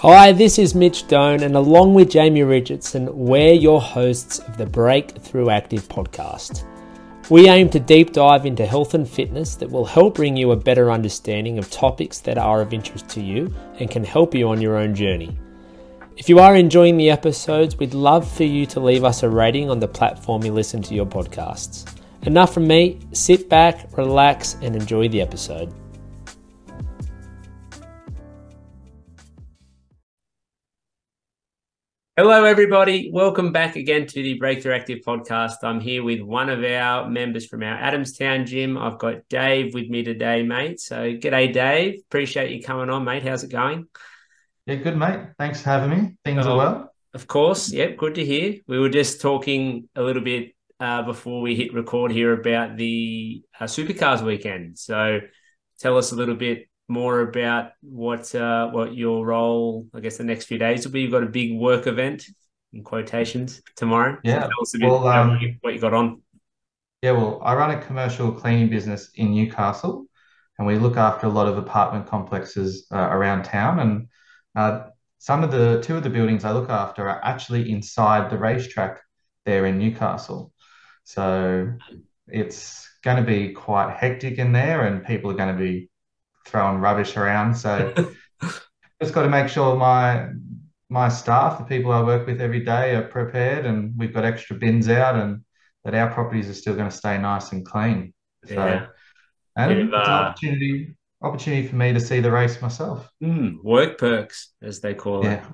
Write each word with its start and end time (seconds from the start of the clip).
Hi, 0.00 0.30
this 0.30 0.58
is 0.58 0.74
Mitch 0.74 1.08
Doan, 1.08 1.42
and 1.42 1.56
along 1.56 1.94
with 1.94 2.10
Jamie 2.10 2.42
Richardson, 2.42 3.08
we're 3.16 3.54
your 3.54 3.80
hosts 3.80 4.40
of 4.40 4.58
the 4.58 4.66
Breakthrough 4.66 5.48
Active 5.48 5.88
podcast. 5.88 6.64
We 7.30 7.48
aim 7.48 7.70
to 7.70 7.80
deep 7.80 8.12
dive 8.12 8.44
into 8.44 8.66
health 8.66 8.92
and 8.92 9.08
fitness 9.08 9.54
that 9.54 9.70
will 9.70 9.86
help 9.86 10.16
bring 10.16 10.36
you 10.36 10.50
a 10.50 10.56
better 10.56 10.90
understanding 10.90 11.58
of 11.58 11.70
topics 11.70 12.18
that 12.20 12.36
are 12.36 12.60
of 12.60 12.74
interest 12.74 13.08
to 13.08 13.22
you 13.22 13.50
and 13.80 13.90
can 13.90 14.04
help 14.04 14.34
you 14.34 14.50
on 14.50 14.60
your 14.60 14.76
own 14.76 14.94
journey. 14.94 15.34
If 16.18 16.28
you 16.28 16.40
are 16.40 16.54
enjoying 16.54 16.98
the 16.98 17.08
episodes, 17.08 17.78
we'd 17.78 17.94
love 17.94 18.30
for 18.30 18.44
you 18.44 18.66
to 18.66 18.80
leave 18.80 19.02
us 19.02 19.22
a 19.22 19.30
rating 19.30 19.70
on 19.70 19.80
the 19.80 19.88
platform 19.88 20.44
you 20.44 20.52
listen 20.52 20.82
to 20.82 20.94
your 20.94 21.06
podcasts. 21.06 21.90
Enough 22.24 22.52
from 22.52 22.66
me, 22.66 23.00
sit 23.12 23.48
back, 23.48 23.96
relax, 23.96 24.58
and 24.60 24.76
enjoy 24.76 25.08
the 25.08 25.22
episode. 25.22 25.72
Hello, 32.16 32.44
everybody. 32.44 33.10
Welcome 33.12 33.52
back 33.52 33.76
again 33.76 34.06
to 34.06 34.22
the 34.22 34.38
Breakthrough 34.38 34.74
Active 34.74 35.00
podcast. 35.06 35.56
I'm 35.62 35.80
here 35.80 36.02
with 36.02 36.22
one 36.22 36.48
of 36.48 36.64
our 36.64 37.10
members 37.10 37.44
from 37.46 37.62
our 37.62 37.76
Adamstown 37.76 38.46
gym. 38.46 38.78
I've 38.78 38.98
got 38.98 39.28
Dave 39.28 39.74
with 39.74 39.88
me 39.90 40.02
today, 40.02 40.42
mate. 40.42 40.80
So, 40.80 41.12
g'day, 41.12 41.52
Dave. 41.52 42.00
Appreciate 42.08 42.52
you 42.52 42.62
coming 42.62 42.88
on, 42.88 43.04
mate. 43.04 43.22
How's 43.22 43.44
it 43.44 43.50
going? 43.50 43.86
Yeah, 44.64 44.76
good, 44.76 44.96
mate. 44.96 45.20
Thanks 45.38 45.60
for 45.60 45.68
having 45.68 45.90
me. 45.90 46.16
Things 46.24 46.46
Oh, 46.46 46.52
are 46.52 46.56
well. 46.56 46.94
Of 47.12 47.26
course. 47.26 47.70
Yep. 47.70 47.98
Good 47.98 48.14
to 48.14 48.24
hear. 48.24 48.60
We 48.66 48.78
were 48.78 48.88
just 48.88 49.20
talking 49.20 49.90
a 49.94 50.02
little 50.02 50.22
bit 50.22 50.54
uh, 50.80 51.02
before 51.02 51.42
we 51.42 51.54
hit 51.54 51.74
record 51.74 52.12
here 52.12 52.32
about 52.32 52.78
the 52.78 53.42
uh, 53.60 53.64
Supercars 53.64 54.22
weekend. 54.22 54.78
So, 54.78 55.20
tell 55.80 55.98
us 55.98 56.12
a 56.12 56.16
little 56.16 56.34
bit 56.34 56.66
more 56.88 57.20
about 57.20 57.72
what 57.80 58.34
uh, 58.34 58.68
what 58.70 58.94
your 58.94 59.26
role, 59.26 59.86
I 59.94 60.00
guess, 60.00 60.18
the 60.18 60.24
next 60.24 60.44
few 60.46 60.58
days 60.58 60.84
will 60.84 60.92
be. 60.92 61.02
You've 61.02 61.12
got 61.12 61.22
a 61.22 61.26
big 61.26 61.58
work 61.58 61.86
event 61.86 62.24
in 62.72 62.84
quotations 62.84 63.62
tomorrow. 63.74 64.18
Yeah. 64.22 64.40
tell 64.40 64.62
us 64.62 64.74
a 64.74 64.78
bit 64.78 64.88
Well, 64.88 65.00
about 65.00 65.18
um, 65.18 65.30
what, 65.30 65.40
you, 65.40 65.56
what 65.60 65.74
you 65.74 65.80
got 65.80 65.94
on. 65.94 66.22
Yeah, 67.02 67.12
well, 67.12 67.40
I 67.44 67.54
run 67.54 67.70
a 67.70 67.82
commercial 67.82 68.32
cleaning 68.32 68.70
business 68.70 69.10
in 69.14 69.32
Newcastle, 69.32 70.06
and 70.58 70.66
we 70.66 70.78
look 70.78 70.96
after 70.96 71.26
a 71.26 71.30
lot 71.30 71.46
of 71.46 71.58
apartment 71.58 72.06
complexes 72.06 72.86
uh, 72.92 72.96
around 72.96 73.44
town. 73.44 73.80
And 73.80 74.08
uh, 74.54 74.88
some 75.18 75.42
of 75.44 75.50
the 75.50 75.80
two 75.82 75.96
of 75.96 76.02
the 76.02 76.10
buildings 76.10 76.44
I 76.44 76.52
look 76.52 76.70
after 76.70 77.08
are 77.08 77.24
actually 77.24 77.70
inside 77.70 78.30
the 78.30 78.38
racetrack 78.38 79.00
there 79.44 79.66
in 79.66 79.78
Newcastle. 79.78 80.52
So 81.04 81.72
it's 82.26 82.88
going 83.04 83.18
to 83.18 83.22
be 83.22 83.52
quite 83.52 83.96
hectic 83.96 84.38
in 84.38 84.52
there, 84.52 84.86
and 84.86 85.04
people 85.04 85.30
are 85.30 85.34
going 85.34 85.56
to 85.56 85.62
be 85.62 85.90
throwing 86.46 86.78
rubbish 86.78 87.16
around. 87.16 87.54
So 87.54 87.92
just 89.02 89.14
got 89.14 89.22
to 89.22 89.28
make 89.28 89.48
sure 89.48 89.76
my 89.76 90.30
my 90.88 91.08
staff, 91.08 91.58
the 91.58 91.64
people 91.64 91.90
I 91.90 92.02
work 92.02 92.26
with 92.26 92.40
every 92.40 92.60
day, 92.60 92.94
are 92.94 93.02
prepared, 93.02 93.66
and 93.66 93.92
we've 93.98 94.14
got 94.14 94.24
extra 94.24 94.56
bins 94.56 94.88
out, 94.88 95.16
and 95.16 95.42
that 95.84 95.94
our 95.94 96.10
properties 96.12 96.48
are 96.48 96.54
still 96.54 96.74
going 96.74 96.88
to 96.88 96.96
stay 96.96 97.18
nice 97.18 97.52
and 97.52 97.66
clean. 97.66 98.14
So, 98.44 98.54
Yeah. 98.54 98.86
and 99.56 99.74
Bit 99.74 99.86
it's 99.86 99.94
an 99.94 99.94
uh, 99.94 100.06
opportunity 100.14 100.96
opportunity 101.22 101.66
for 101.66 101.76
me 101.76 101.92
to 101.92 102.00
see 102.00 102.20
the 102.20 102.30
race 102.30 102.60
myself. 102.62 103.10
Mm, 103.22 103.62
work 103.64 103.98
perks, 103.98 104.52
as 104.62 104.80
they 104.80 104.94
call 104.94 105.22
it. 105.22 105.26
Yeah, 105.26 105.46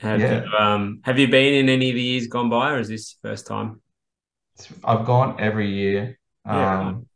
Have 0.00 0.20
yeah. 0.20 0.42
you 0.44 0.56
um 0.58 1.00
have 1.04 1.18
you 1.18 1.28
been 1.28 1.54
in 1.54 1.68
any 1.68 1.90
of 1.90 1.94
the 1.94 2.02
years 2.02 2.26
gone 2.26 2.50
by, 2.50 2.72
or 2.72 2.78
is 2.78 2.88
this 2.88 3.16
first 3.22 3.46
time? 3.46 3.80
I've 4.84 5.06
gone 5.06 5.40
every 5.40 5.70
year. 5.70 6.18
Yeah. 6.44 6.80
Um, 6.80 7.06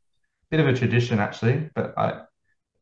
bit 0.50 0.60
of 0.60 0.68
a 0.68 0.72
tradition 0.72 1.18
actually, 1.18 1.70
but 1.74 1.94
I 1.98 2.22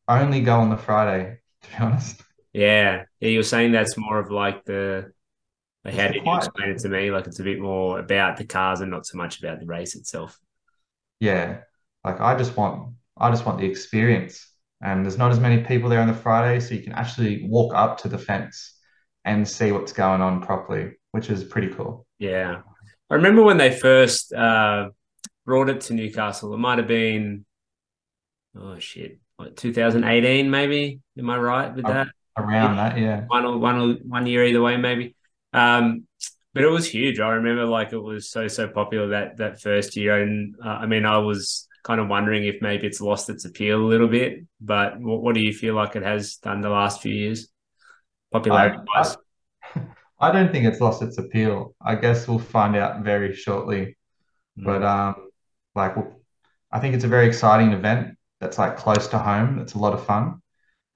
only 0.08 0.40
go 0.40 0.60
on 0.60 0.70
the 0.70 0.76
Friday, 0.76 1.38
to 1.62 1.68
be 1.68 1.76
honest. 1.80 2.22
Yeah, 2.52 3.04
yeah. 3.20 3.28
You're 3.28 3.42
saying 3.42 3.72
that's 3.72 3.96
more 3.96 4.18
of 4.18 4.30
like 4.30 4.64
the 4.64 5.12
like 5.84 5.94
how 5.94 6.08
the 6.08 6.14
did 6.14 6.24
you 6.24 6.36
explain 6.36 6.70
it 6.70 6.78
to 6.78 6.88
me? 6.88 7.10
Like 7.10 7.26
it's 7.26 7.40
a 7.40 7.44
bit 7.44 7.60
more 7.60 7.98
about 7.98 8.36
the 8.36 8.44
cars 8.44 8.80
and 8.80 8.90
not 8.90 9.06
so 9.06 9.18
much 9.18 9.40
about 9.40 9.60
the 9.60 9.66
race 9.66 9.96
itself. 9.96 10.38
Yeah, 11.20 11.58
like 12.04 12.20
I 12.20 12.36
just 12.36 12.56
want 12.56 12.94
I 13.16 13.30
just 13.30 13.46
want 13.46 13.58
the 13.58 13.66
experience. 13.66 14.50
And 14.80 15.04
there's 15.04 15.16
not 15.16 15.30
as 15.30 15.40
many 15.40 15.62
people 15.62 15.88
there 15.88 16.00
on 16.00 16.08
the 16.08 16.14
Friday, 16.14 16.60
so 16.60 16.74
you 16.74 16.82
can 16.82 16.92
actually 16.92 17.46
walk 17.48 17.74
up 17.74 17.96
to 17.98 18.08
the 18.08 18.18
fence 18.18 18.78
and 19.24 19.48
see 19.48 19.72
what's 19.72 19.92
going 19.92 20.20
on 20.20 20.42
properly, 20.42 20.92
which 21.12 21.30
is 21.30 21.42
pretty 21.42 21.68
cool. 21.68 22.06
Yeah. 22.18 22.60
I 23.08 23.14
remember 23.14 23.42
when 23.42 23.56
they 23.56 23.70
first 23.70 24.32
uh 24.32 24.90
brought 25.46 25.68
it 25.68 25.82
to 25.82 25.94
Newcastle. 25.94 26.54
It 26.54 26.58
might 26.58 26.78
have 26.78 26.88
been 26.88 27.44
oh 28.58 28.78
shit, 28.78 29.18
like 29.38 29.56
2018 29.56 30.50
maybe. 30.50 31.00
Am 31.18 31.30
I 31.30 31.36
right 31.36 31.74
with 31.74 31.86
that? 31.86 32.08
Around 32.36 32.76
that, 32.76 32.98
yeah. 32.98 33.24
one 33.28 33.44
or 33.44 33.58
one 33.58 33.80
or 33.80 33.94
one 34.04 34.26
year 34.26 34.44
either 34.44 34.60
way, 34.60 34.76
maybe. 34.76 35.14
Um, 35.52 36.06
but 36.52 36.64
it 36.64 36.68
was 36.68 36.88
huge. 36.88 37.20
I 37.20 37.28
remember 37.30 37.64
like 37.64 37.92
it 37.92 37.98
was 37.98 38.28
so 38.30 38.48
so 38.48 38.68
popular 38.68 39.08
that 39.08 39.36
that 39.38 39.60
first 39.60 39.96
year, 39.96 40.20
and 40.22 40.54
uh, 40.64 40.68
I 40.68 40.86
mean, 40.86 41.04
I 41.04 41.18
was 41.18 41.68
kind 41.84 42.00
of 42.00 42.08
wondering 42.08 42.44
if 42.44 42.56
maybe 42.60 42.86
it's 42.86 43.00
lost 43.00 43.28
its 43.30 43.44
appeal 43.44 43.80
a 43.80 43.86
little 43.86 44.08
bit. 44.08 44.44
But 44.60 44.98
what, 45.00 45.22
what 45.22 45.34
do 45.34 45.40
you 45.40 45.52
feel 45.52 45.74
like 45.74 45.94
it 45.96 46.02
has 46.02 46.36
done 46.36 46.60
the 46.60 46.70
last 46.70 47.02
few 47.02 47.14
years, 47.14 47.48
popularity 48.32 48.78
I, 48.94 48.98
wise? 48.98 49.16
I 49.76 49.80
I 50.20 50.32
don't 50.32 50.50
think 50.50 50.64
it's 50.64 50.80
lost 50.80 51.02
its 51.02 51.18
appeal. 51.18 51.74
I 51.80 51.96
guess 51.96 52.26
we'll 52.26 52.38
find 52.38 52.76
out 52.76 53.02
very 53.04 53.34
shortly. 53.34 53.96
But 54.56 54.82
Mm. 54.82 54.88
um, 54.88 55.14
like 55.74 55.94
I 56.70 56.80
think 56.80 56.94
it's 56.94 57.04
a 57.04 57.08
very 57.08 57.26
exciting 57.26 57.72
event 57.72 58.16
that's 58.44 58.58
like 58.58 58.76
close 58.76 59.08
to 59.08 59.18
home. 59.18 59.58
It's 59.58 59.72
a 59.74 59.78
lot 59.78 59.94
of 59.94 60.04
fun. 60.04 60.40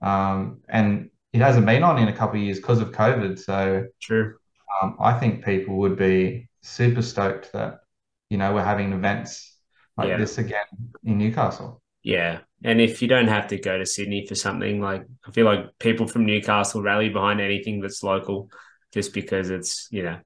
Um, 0.03 0.61
and 0.69 1.11
it 1.33 1.41
hasn't 1.41 1.67
been 1.67 1.83
on 1.83 1.99
in 1.99 2.09
a 2.09 2.13
couple 2.13 2.37
of 2.39 2.43
years 2.45 2.59
because 2.59 2.81
of 2.81 2.93
COVID. 2.93 3.39
So 3.39 3.87
True. 4.01 4.35
um, 4.83 4.97
I 5.01 5.19
think 5.19 5.45
people 5.45 5.79
would 5.79 5.97
be 5.97 6.49
super 6.63 7.03
stoked 7.03 7.53
that, 7.53 7.81
you 8.31 8.37
know, 8.39 8.53
we're 8.55 8.65
having 8.65 8.93
events 8.93 9.57
like 9.97 10.09
Yeah. 10.09 10.19
this 10.19 10.39
again 10.39 10.65
in 11.05 11.19
Newcastle. 11.19 11.83
Yeah. 12.03 12.41
And 12.65 12.81
if 12.81 13.03
you 13.03 13.09
don't 13.09 13.29
have 13.29 13.49
to 13.49 13.59
go 13.59 13.79
to 13.79 13.87
Sydney 13.87 14.27
for 14.27 14.35
something, 14.35 14.81
like 14.81 15.05
I 15.27 15.31
feel 15.31 15.47
like 15.47 15.79
people 15.79 16.07
from 16.07 16.27
Newcastle 16.27 16.83
rally 16.83 17.09
behind 17.09 17.41
anything 17.41 17.81
that's 17.81 18.03
local 18.03 18.51
just 18.93 19.13
because 19.15 19.51
it's, 19.51 19.89
you 19.91 20.03
know, 20.03 20.19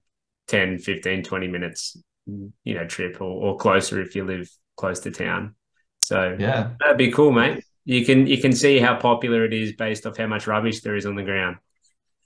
10, 0.48 0.78
15, 0.78 1.22
20 1.22 1.48
minutes, 1.48 1.96
you 2.26 2.74
know, 2.74 2.86
trip 2.86 3.20
or, 3.20 3.24
or 3.30 3.56
closer 3.56 4.00
if 4.00 4.14
you 4.14 4.24
live 4.24 4.50
close 4.76 5.00
to 5.00 5.10
town. 5.10 5.54
So 6.02 6.36
Yeah. 6.38 6.70
that'd 6.80 6.98
be 6.98 7.12
cool, 7.12 7.30
mate. 7.30 7.64
You 7.84 8.04
can 8.04 8.26
you 8.26 8.38
can 8.38 8.52
see 8.52 8.78
how 8.80 8.96
popular 8.96 9.44
it 9.44 9.52
is 9.52 9.72
based 9.74 10.04
off 10.04 10.16
how 10.16 10.26
much 10.26 10.46
rubbish 10.48 10.80
there 10.80 10.96
is 10.96 11.06
on 11.06 11.14
the 11.14 11.22
ground. 11.22 11.56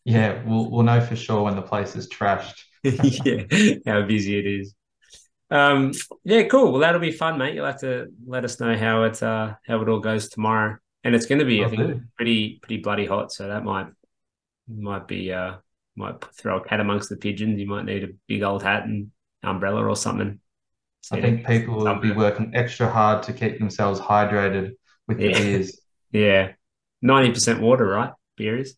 Yeah. 0.05 0.43
We'll, 0.45 0.71
we'll 0.71 0.83
know 0.83 1.01
for 1.01 1.15
sure 1.17 1.43
when 1.43 1.57
the 1.57 1.63
place 1.63 1.95
is 1.95 2.09
trashed. 2.09 2.63
yeah, 2.83 3.75
how 3.87 4.03
busy 4.07 4.39
it 4.39 4.47
is. 4.47 4.75
Um, 5.51 5.93
yeah, 6.25 6.45
cool. 6.45 6.73
Well, 6.73 6.81
that'll 6.81 7.01
be 7.01 7.13
fun, 7.13 7.39
mate. 7.39 7.55
You'll 7.55 7.67
have 7.67 7.81
to 7.81 8.07
let 8.27 8.45
us 8.45 8.59
know 8.61 8.77
how 8.77 9.05
it 9.05 9.23
uh 9.23 9.55
how 9.67 9.81
it 9.83 9.89
all 9.89 10.01
goes 10.01 10.29
tomorrow. 10.29 10.79
And 11.05 11.15
it's 11.15 11.27
going 11.27 11.39
to 11.39 11.45
be, 11.45 11.61
I 11.61 11.67
Will 11.69 11.77
think, 11.77 11.87
do. 11.87 12.01
pretty 12.17 12.59
pretty 12.63 12.79
bloody 12.79 13.07
hot. 13.07 13.31
So 13.33 13.47
that 13.49 13.63
might 13.63 13.89
might 14.69 15.07
be 15.07 15.33
uh 15.33 15.57
might 15.97 16.25
throw 16.35 16.59
a 16.59 16.65
cat 16.65 16.81
amongst 16.81 17.09
the 17.11 17.17
pigeons. 17.17 17.61
You 17.61 17.67
might 17.67 17.85
need 17.85 18.05
a 18.05 18.09
big 18.27 18.43
old 18.43 18.63
hat 18.63 18.85
and 18.85 19.11
umbrella 19.43 19.85
or 19.85 19.97
something. 19.97 20.41
I 21.13 21.21
think 21.21 21.47
people 21.47 21.77
will 21.77 22.01
be 22.01 22.13
working 22.13 22.53
extra 22.55 22.91
hard 22.91 23.23
to 23.25 23.33
keep 23.33 23.59
themselves 23.59 24.01
hydrated 24.01 24.73
with 25.07 25.21
Yeah, 25.21 25.39
beers. 25.39 25.81
yeah. 26.13 26.53
Ninety 27.03 27.33
percent 27.33 27.61
water, 27.61 27.87
right? 27.87 28.13
Beer 28.37 28.59
is. 28.59 28.77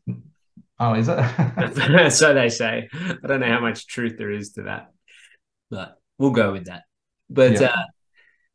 Oh, 0.79 0.95
is 0.95 1.09
it? 1.09 2.11
so 2.13 2.35
they 2.35 2.49
say. 2.49 2.89
I 2.93 3.27
don't 3.27 3.41
know 3.41 3.49
how 3.49 3.61
much 3.61 3.87
truth 3.87 4.17
there 4.19 4.31
is 4.31 4.53
to 4.53 4.63
that, 4.65 4.93
but 5.71 5.99
we'll 6.19 6.31
go 6.31 6.53
with 6.53 6.67
that. 6.67 6.83
But 7.31 7.53
Yeah. 7.53 7.69
uh, 7.69 7.83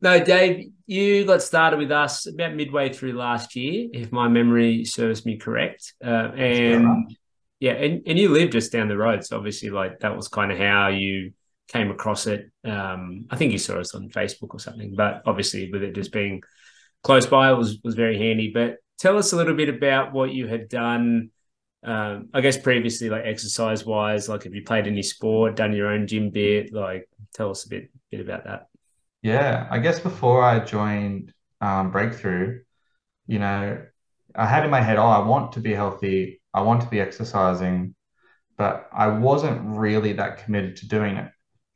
no, 0.01 0.23
Dave, 0.23 0.71
you 0.85 1.23
got 1.25 1.41
started 1.41 1.79
with 1.79 1.91
us 1.91 2.27
about 2.27 2.55
midway 2.55 2.91
through 2.91 3.13
last 3.13 3.55
year, 3.55 3.87
if 3.93 4.11
my 4.11 4.27
memory 4.27 4.83
serves 4.83 5.25
me 5.25 5.37
correct. 5.37 5.93
Uh, 6.03 6.31
and 6.35 7.15
yeah, 7.61 7.71
and, 7.71 8.03
and 8.05 8.19
you 8.19 8.29
live 8.29 8.49
just 8.49 8.73
down 8.73 8.89
the 8.89 8.97
road, 8.97 9.25
so 9.25 9.37
obviously, 9.37 9.69
like 9.69 9.99
that 9.99 10.15
was 10.15 10.27
kind 10.27 10.51
of 10.51 10.57
how 10.57 10.89
you 10.89 11.31
came 11.67 11.91
across 11.91 12.27
it. 12.27 12.51
Um, 12.63 13.25
I 13.29 13.35
think 13.35 13.51
you 13.51 13.57
saw 13.57 13.79
us 13.79 13.95
on 13.95 14.09
Facebook 14.09 14.53
or 14.53 14.59
something, 14.59 14.95
but 14.95 15.23
obviously, 15.25 15.71
with 15.71 15.83
it 15.83 15.95
just 15.95 16.11
being 16.11 16.41
close 17.03 17.25
by, 17.25 17.51
it 17.51 17.57
was 17.57 17.79
was 17.83 17.95
very 17.95 18.17
handy. 18.17 18.51
But 18.53 18.77
tell 18.99 19.17
us 19.17 19.33
a 19.33 19.35
little 19.35 19.55
bit 19.55 19.69
about 19.69 20.13
what 20.13 20.31
you 20.31 20.47
had 20.47 20.69
done. 20.69 21.31
Um, 21.83 22.29
I 22.33 22.41
guess 22.41 22.57
previously, 22.57 23.09
like 23.09 23.23
exercise 23.25 23.85
wise, 23.85 24.29
like 24.29 24.43
have 24.43 24.53
you 24.53 24.63
played 24.63 24.87
any 24.87 25.03
sport, 25.03 25.55
done 25.55 25.73
your 25.73 25.87
own 25.87 26.07
gym 26.07 26.29
bit? 26.29 26.73
Like, 26.73 27.09
tell 27.33 27.49
us 27.49 27.65
a 27.65 27.69
bit 27.69 27.89
bit 28.11 28.21
about 28.21 28.45
that. 28.45 28.67
Yeah, 29.21 29.67
I 29.69 29.79
guess 29.79 29.99
before 29.99 30.43
I 30.43 30.59
joined 30.59 31.33
um, 31.61 31.91
Breakthrough, 31.91 32.61
you 33.25 33.39
know, 33.39 33.81
I 34.35 34.45
had 34.45 34.65
in 34.65 34.71
my 34.71 34.81
head, 34.81 34.97
oh, 34.97 35.07
I 35.07 35.25
want 35.25 35.53
to 35.53 35.59
be 35.59 35.73
healthy, 35.73 36.41
I 36.53 36.61
want 36.61 36.81
to 36.81 36.87
be 36.87 36.99
exercising, 36.99 37.95
but 38.57 38.89
I 38.91 39.07
wasn't 39.07 39.77
really 39.77 40.13
that 40.13 40.43
committed 40.43 40.77
to 40.77 40.87
doing 40.87 41.17
it. 41.17 41.31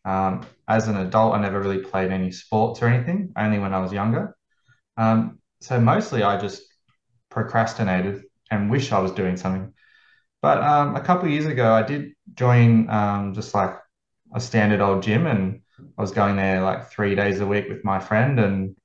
Um, 0.07 0.45
as 0.67 0.87
an 0.87 0.97
adult, 0.97 1.35
I 1.35 1.41
never 1.41 1.59
really 1.59 1.79
played 1.79 2.11
any 2.11 2.31
sports 2.31 2.81
or 2.81 2.87
anything, 2.87 3.33
only 3.37 3.59
when 3.59 3.73
I 3.73 3.79
was 3.79 3.91
younger. 3.91 4.35
Um, 4.95 5.39
so 5.61 5.79
mostly 5.79 6.23
I 6.23 6.39
just 6.39 6.63
procrastinated 7.29 8.23
and 8.49 8.71
wish 8.71 8.91
I 8.91 8.99
was 8.99 9.11
doing 9.11 9.37
something. 9.37 9.73
But 10.41 10.63
um, 10.63 10.95
a 10.95 11.01
couple 11.01 11.27
years 11.29 11.45
ago, 11.45 11.73
I 11.73 11.83
did 11.83 12.13
join 12.35 12.89
um, 12.89 13.33
just 13.33 13.53
like 13.53 13.75
a 14.33 14.39
standard 14.39 14.81
old 14.81 15.03
gym, 15.03 15.27
and 15.27 15.61
I 15.97 16.01
was 16.01 16.11
going 16.11 16.37
there 16.37 16.61
like 16.61 16.89
three 16.89 17.15
days 17.15 17.39
a 17.41 17.47
week 17.47 17.67
with 17.69 17.83
my 17.83 17.99
friend, 17.99 18.39
and 18.39 18.75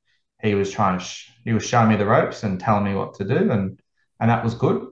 he 0.42 0.54
was 0.54 0.70
trying 0.70 0.98
to 0.98 1.04
sh- 1.04 1.30
he 1.44 1.52
was 1.52 1.64
showing 1.64 1.88
me 1.90 1.96
the 1.96 2.06
ropes 2.06 2.42
and 2.42 2.58
telling 2.58 2.84
me 2.84 2.94
what 2.94 3.14
to 3.14 3.24
do, 3.24 3.50
and 3.50 3.80
and 4.20 4.30
that 4.30 4.44
was 4.44 4.54
good. 4.54 4.88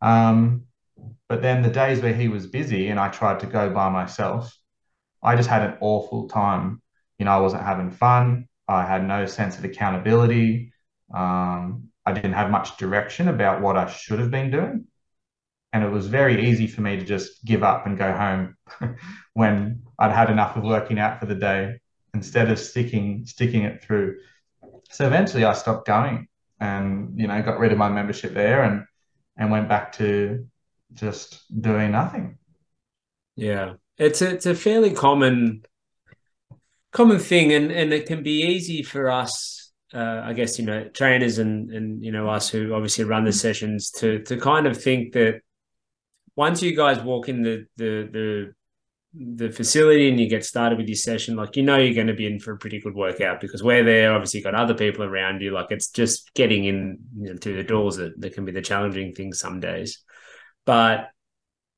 Um, 0.00 0.64
but 1.28 1.42
then 1.42 1.62
the 1.62 1.70
days 1.70 2.00
where 2.00 2.14
he 2.14 2.28
was 2.28 2.46
busy 2.46 2.88
and 2.88 2.98
I 2.98 3.08
tried 3.08 3.40
to 3.40 3.46
go 3.46 3.70
by 3.70 3.88
myself, 3.90 4.57
I 5.22 5.36
just 5.36 5.48
had 5.48 5.62
an 5.62 5.76
awful 5.80 6.28
time. 6.28 6.82
You 7.18 7.24
know, 7.24 7.32
I 7.32 7.38
wasn't 7.38 7.62
having 7.64 7.90
fun. 7.90 8.48
I 8.68 8.84
had 8.84 9.06
no 9.06 9.26
sense 9.26 9.58
of 9.58 9.64
accountability. 9.64 10.72
Um, 11.12 11.88
I 12.04 12.12
didn't 12.12 12.34
have 12.34 12.50
much 12.50 12.76
direction 12.76 13.28
about 13.28 13.60
what 13.60 13.76
I 13.76 13.86
should 13.86 14.18
have 14.18 14.30
been 14.30 14.50
doing. 14.50 14.86
And 15.72 15.84
it 15.84 15.90
was 15.90 16.06
very 16.06 16.48
easy 16.48 16.66
for 16.66 16.80
me 16.80 16.96
to 16.96 17.04
just 17.04 17.44
give 17.44 17.62
up 17.62 17.86
and 17.86 17.98
go 17.98 18.12
home 18.12 18.56
when 19.34 19.82
I'd 19.98 20.12
had 20.12 20.30
enough 20.30 20.56
of 20.56 20.62
working 20.62 20.98
out 20.98 21.20
for 21.20 21.26
the 21.26 21.34
day 21.34 21.80
instead 22.14 22.50
of 22.50 22.58
sticking 22.58 23.26
sticking 23.26 23.62
it 23.64 23.82
through. 23.82 24.18
So 24.90 25.06
eventually 25.06 25.44
I 25.44 25.52
stopped 25.52 25.86
going 25.86 26.28
and 26.60 27.18
you 27.18 27.26
know 27.26 27.40
got 27.42 27.58
rid 27.58 27.72
of 27.72 27.78
my 27.78 27.88
membership 27.88 28.32
there 28.32 28.62
and 28.62 28.84
and 29.36 29.50
went 29.50 29.68
back 29.68 29.92
to 29.92 30.46
just 30.94 31.44
doing 31.60 31.92
nothing. 31.92 32.38
Yeah. 33.36 33.74
It's 33.98 34.22
a, 34.22 34.30
it's 34.30 34.46
a 34.46 34.54
fairly 34.54 34.92
common 34.92 35.64
common 36.90 37.18
thing 37.18 37.52
and 37.52 37.70
and 37.70 37.92
it 37.92 38.06
can 38.06 38.22
be 38.22 38.42
easy 38.42 38.82
for 38.82 39.10
us 39.10 39.72
uh, 39.94 40.22
I 40.24 40.32
guess 40.32 40.58
you 40.58 40.64
know 40.64 40.88
trainers 40.88 41.38
and 41.38 41.70
and 41.70 42.04
you 42.04 42.12
know 42.12 42.28
us 42.28 42.48
who 42.48 42.74
obviously 42.74 43.04
run 43.04 43.24
the 43.24 43.32
sessions 43.32 43.90
to 43.92 44.22
to 44.24 44.38
kind 44.38 44.66
of 44.66 44.80
think 44.80 45.12
that 45.12 45.40
once 46.36 46.62
you 46.62 46.76
guys 46.76 47.00
walk 47.00 47.28
in 47.28 47.42
the 47.42 47.66
the 47.76 48.08
the 48.12 48.52
the 49.14 49.50
facility 49.50 50.08
and 50.08 50.20
you 50.20 50.28
get 50.28 50.44
started 50.44 50.78
with 50.78 50.86
your 50.86 50.96
session, 50.96 51.34
like 51.34 51.56
you 51.56 51.62
know 51.62 51.78
you're 51.78 51.94
going 51.94 52.06
to 52.06 52.14
be 52.14 52.26
in 52.26 52.38
for 52.38 52.52
a 52.52 52.58
pretty 52.58 52.78
good 52.78 52.94
workout 52.94 53.40
because 53.40 53.62
we're 53.62 53.82
there. 53.82 54.12
Obviously, 54.12 54.42
got 54.42 54.54
other 54.54 54.74
people 54.74 55.02
around 55.02 55.40
you. 55.40 55.50
Like 55.50 55.68
it's 55.70 55.90
just 55.90 56.32
getting 56.34 56.64
in 56.64 56.98
you 57.18 57.30
know, 57.30 57.36
to 57.38 57.56
the 57.56 57.62
doors 57.62 57.96
that, 57.96 58.20
that 58.20 58.34
can 58.34 58.44
be 58.44 58.52
the 58.52 58.60
challenging 58.60 59.14
thing 59.14 59.32
some 59.32 59.60
days, 59.60 60.02
but 60.66 61.08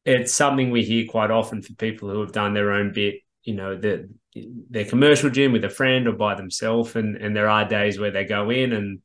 it's 0.05 0.33
something 0.33 0.71
we 0.71 0.85
hear 0.85 1.07
quite 1.09 1.31
often 1.31 1.63
for 1.63 1.75
people 1.75 2.11
who 2.11 2.21
have 2.21 2.33
done 2.33 2.55
their 2.55 2.73
own 2.73 2.93
bit. 2.93 3.17
You 3.43 3.55
know, 3.55 3.77
the 3.77 4.09
their 4.35 4.85
commercial 4.85 5.31
gym 5.31 5.53
with 5.53 5.65
a 5.65 5.71
friend 5.71 6.07
or 6.07 6.13
by 6.13 6.35
themselves, 6.35 6.97
and 6.97 7.17
and 7.17 7.35
there 7.37 7.49
are 7.49 7.69
days 7.69 7.99
where 7.99 8.11
they 8.11 8.25
go 8.25 8.51
in 8.51 8.73
and 8.73 9.01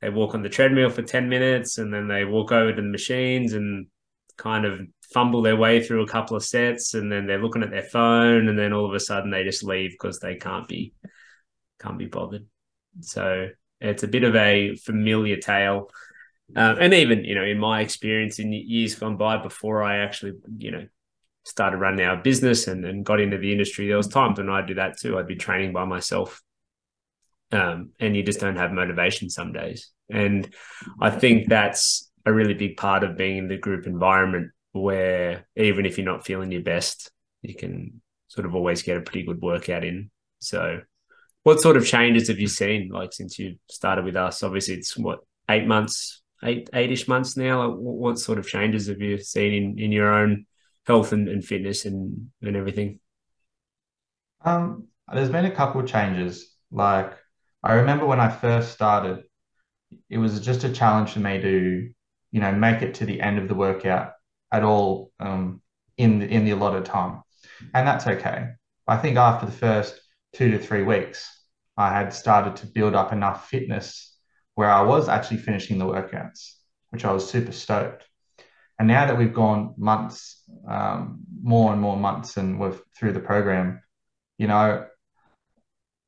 they 0.00 0.10
walk 0.10 0.34
on 0.34 0.42
the 0.42 0.48
treadmill 0.48 0.90
for 0.90 1.02
ten 1.02 1.28
minutes, 1.28 1.78
and 1.78 1.92
then 1.92 2.08
they 2.08 2.24
walk 2.24 2.52
over 2.52 2.72
to 2.72 2.82
the 2.82 2.88
machines 2.88 3.52
and 3.52 3.86
kind 4.36 4.64
of 4.64 4.80
fumble 5.12 5.42
their 5.42 5.56
way 5.56 5.82
through 5.82 6.02
a 6.02 6.08
couple 6.08 6.36
of 6.36 6.44
sets 6.44 6.94
and 6.94 7.10
then 7.10 7.26
they're 7.26 7.42
looking 7.42 7.62
at 7.62 7.70
their 7.70 7.82
phone 7.82 8.48
and 8.48 8.58
then 8.58 8.72
all 8.72 8.84
of 8.86 8.94
a 8.94 9.00
sudden 9.00 9.30
they 9.30 9.44
just 9.44 9.64
leave 9.64 9.92
because 9.92 10.18
they 10.18 10.34
can't 10.34 10.68
be 10.68 10.92
can't 11.80 11.98
be 11.98 12.06
bothered 12.06 12.44
so 13.00 13.48
it's 13.80 14.02
a 14.02 14.08
bit 14.08 14.24
of 14.24 14.34
a 14.34 14.74
familiar 14.76 15.36
tale 15.36 15.90
um, 16.54 16.76
and 16.80 16.94
even 16.94 17.24
you 17.24 17.34
know 17.34 17.44
in 17.44 17.58
my 17.58 17.80
experience 17.80 18.38
in 18.38 18.52
years 18.52 18.94
gone 18.94 19.16
by 19.16 19.36
before 19.36 19.82
i 19.82 19.98
actually 19.98 20.32
you 20.58 20.70
know 20.70 20.86
started 21.44 21.76
running 21.78 22.04
our 22.04 22.16
business 22.16 22.66
and, 22.66 22.84
and 22.84 23.04
got 23.04 23.20
into 23.20 23.38
the 23.38 23.52
industry 23.52 23.88
there 23.88 23.96
was 23.96 24.08
times 24.08 24.38
when 24.38 24.48
i'd 24.50 24.66
do 24.66 24.74
that 24.74 24.98
too 24.98 25.18
i'd 25.18 25.26
be 25.26 25.36
training 25.36 25.72
by 25.72 25.84
myself 25.84 26.42
um, 27.52 27.90
and 28.00 28.16
you 28.16 28.24
just 28.24 28.40
don't 28.40 28.56
have 28.56 28.72
motivation 28.72 29.30
some 29.30 29.52
days 29.52 29.90
and 30.10 30.52
i 31.00 31.10
think 31.10 31.48
that's 31.48 32.10
a 32.26 32.32
really 32.32 32.54
big 32.54 32.76
part 32.76 33.04
of 33.04 33.16
being 33.16 33.38
in 33.38 33.48
the 33.48 33.56
group 33.56 33.86
environment 33.86 34.50
where 34.82 35.46
even 35.56 35.86
if 35.86 35.96
you're 35.96 36.04
not 36.04 36.26
feeling 36.26 36.52
your 36.52 36.62
best, 36.62 37.10
you 37.42 37.54
can 37.54 38.00
sort 38.28 38.46
of 38.46 38.54
always 38.54 38.82
get 38.82 38.96
a 38.96 39.00
pretty 39.00 39.24
good 39.24 39.40
workout 39.40 39.84
in. 39.84 40.10
So, 40.40 40.80
what 41.42 41.60
sort 41.60 41.76
of 41.76 41.86
changes 41.86 42.28
have 42.28 42.38
you 42.38 42.48
seen 42.48 42.90
like 42.90 43.12
since 43.12 43.38
you 43.38 43.56
started 43.70 44.04
with 44.04 44.16
us? 44.16 44.42
Obviously, 44.42 44.74
it's 44.74 44.96
what 44.96 45.20
eight 45.48 45.66
months, 45.66 46.22
eight 46.44 46.70
eight-ish 46.74 47.08
months 47.08 47.36
now. 47.36 47.70
What 47.70 48.18
sort 48.18 48.38
of 48.38 48.46
changes 48.46 48.88
have 48.88 49.00
you 49.00 49.18
seen 49.18 49.52
in, 49.52 49.78
in 49.78 49.92
your 49.92 50.12
own 50.12 50.46
health 50.86 51.12
and, 51.12 51.28
and 51.28 51.44
fitness 51.44 51.84
and 51.84 52.30
and 52.42 52.56
everything? 52.56 53.00
Um, 54.44 54.88
there's 55.12 55.30
been 55.30 55.46
a 55.46 55.50
couple 55.50 55.80
of 55.80 55.86
changes. 55.86 56.54
Like 56.70 57.12
I 57.62 57.74
remember 57.74 58.06
when 58.06 58.20
I 58.20 58.28
first 58.28 58.72
started, 58.72 59.24
it 60.08 60.18
was 60.18 60.40
just 60.40 60.64
a 60.64 60.72
challenge 60.72 61.10
for 61.10 61.20
me 61.20 61.40
to, 61.40 61.90
you 62.30 62.40
know, 62.40 62.52
make 62.52 62.82
it 62.82 62.94
to 62.94 63.06
the 63.06 63.20
end 63.20 63.38
of 63.38 63.48
the 63.48 63.54
workout 63.54 64.12
at 64.52 64.62
all 64.62 65.10
um, 65.18 65.60
in 65.96 66.18
the, 66.18 66.26
in 66.26 66.44
the 66.44 66.52
allotted 66.52 66.84
time, 66.84 67.22
and 67.74 67.86
that's 67.86 68.06
okay. 68.06 68.48
I 68.86 68.96
think 68.98 69.16
after 69.16 69.46
the 69.46 69.52
first 69.52 70.00
two 70.32 70.50
to 70.52 70.58
three 70.58 70.82
weeks, 70.82 71.44
I 71.76 71.90
had 71.90 72.12
started 72.12 72.56
to 72.56 72.66
build 72.66 72.94
up 72.94 73.12
enough 73.12 73.48
fitness 73.48 74.15
where 74.56 74.70
I 74.70 74.82
was 74.82 75.08
actually 75.08 75.38
finishing 75.38 75.78
the 75.78 75.86
workouts, 75.86 76.54
which 76.90 77.04
I 77.04 77.12
was 77.12 77.28
super 77.30 77.52
stoked. 77.52 78.04
And 78.78 78.88
now 78.88 79.06
that 79.06 79.16
we've 79.16 79.32
gone 79.32 79.74
months, 79.78 80.42
um, 80.68 81.20
more 81.42 81.72
and 81.72 81.80
more 81.80 81.96
months, 81.96 82.36
and 82.36 82.60
we're 82.60 82.76
through 82.98 83.12
the 83.12 83.20
program, 83.20 83.80
you 84.36 84.48
know, 84.48 84.86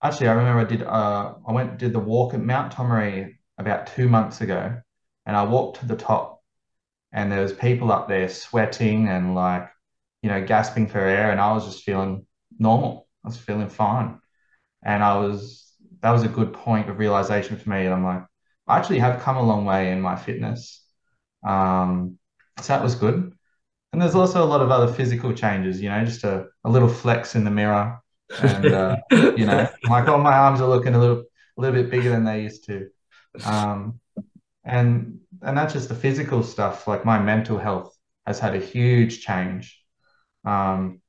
actually, 0.03 0.29
I 0.29 0.33
remember 0.33 0.61
I 0.61 0.65
did, 0.65 0.83
uh, 0.83 1.35
I 1.47 1.53
went 1.53 1.79
did 1.79 1.93
the 1.93 2.01
walk 2.01 2.35
at 2.35 2.41
Mount 2.41 2.73
Tomaree 2.73 3.37
about 3.57 3.87
two 3.87 4.09
months 4.09 4.41
ago, 4.43 4.81
and 5.25 5.37
I 5.37 5.45
walked 5.45 5.81
to 5.81 5.87
the 5.87 5.97
top 5.97 6.39
and 7.13 7.33
there 7.33 7.43
was 7.43 7.53
people 7.53 7.91
up 7.91 8.09
there 8.09 8.29
sweating 8.29 9.09
and 9.09 9.35
like 9.35 9.69
you 10.23 10.29
know 10.29 10.45
gasping 10.45 10.87
for 10.87 10.99
air 10.99 11.31
and 11.31 11.41
i 11.41 11.53
was 11.53 11.65
just 11.65 11.85
feeling 11.85 12.27
normal. 12.59 13.07
I 13.25 13.29
was 13.29 13.37
feeling 13.37 13.69
fine. 13.69 14.19
And 14.83 15.03
i 15.03 15.17
was 15.19 15.73
that 16.01 16.11
was 16.11 16.25
a 16.25 16.29
good 16.29 16.53
point 16.53 16.89
of 16.89 16.99
realization 16.99 17.57
for 17.57 17.71
me. 17.71 17.85
And 17.85 17.95
i'm 17.95 18.05
like 18.05 18.25
i 18.69 18.79
actually 18.79 18.99
have 18.99 19.21
come 19.21 19.37
a 19.37 19.43
long 19.43 19.65
way 19.65 19.91
in 19.93 20.01
my 20.01 20.17
fitness 20.17 20.85
um, 21.47 22.19
so 22.61 22.73
that 22.73 22.83
was 22.83 22.95
good 22.95 23.33
and 23.93 24.03
there's 24.03 24.15
also 24.15 24.45
a 24.45 24.47
lot 24.47 24.61
of 24.61 24.71
other 24.71 24.93
physical 24.93 25.33
changes 25.33 25.81
you 25.81 25.89
know 25.89 26.05
just 26.05 26.25
a, 26.25 26.47
a 26.65 26.71
little 26.71 26.89
flex 26.89 27.35
in 27.35 27.45
the 27.45 27.51
mirror 27.51 27.99
and 28.43 28.67
uh, 28.67 28.97
you 29.11 29.47
know 29.47 29.69
like 29.89 30.09
oh 30.09 30.19
my 30.19 30.37
arms 30.37 30.61
are 30.61 30.69
looking 30.69 30.95
a 30.95 30.99
little 30.99 31.25
a 31.57 31.61
little 31.61 31.81
bit 31.81 31.91
bigger 31.91 32.11
than 32.11 32.25
they 32.25 32.43
used 32.43 32.65
to 32.65 32.89
um, 33.45 34.01
and 34.65 35.21
and 35.43 35.57
that's 35.57 35.73
just 35.73 35.89
the 35.89 35.95
physical 35.95 36.43
stuff. 36.43 36.87
Like 36.87 37.05
my 37.05 37.19
mental 37.19 37.59
health 37.59 37.97
has 38.27 38.39
had 38.39 38.55
a 38.55 38.61
huge 38.61 39.25
change. 39.25 39.81
Um, 40.45 41.01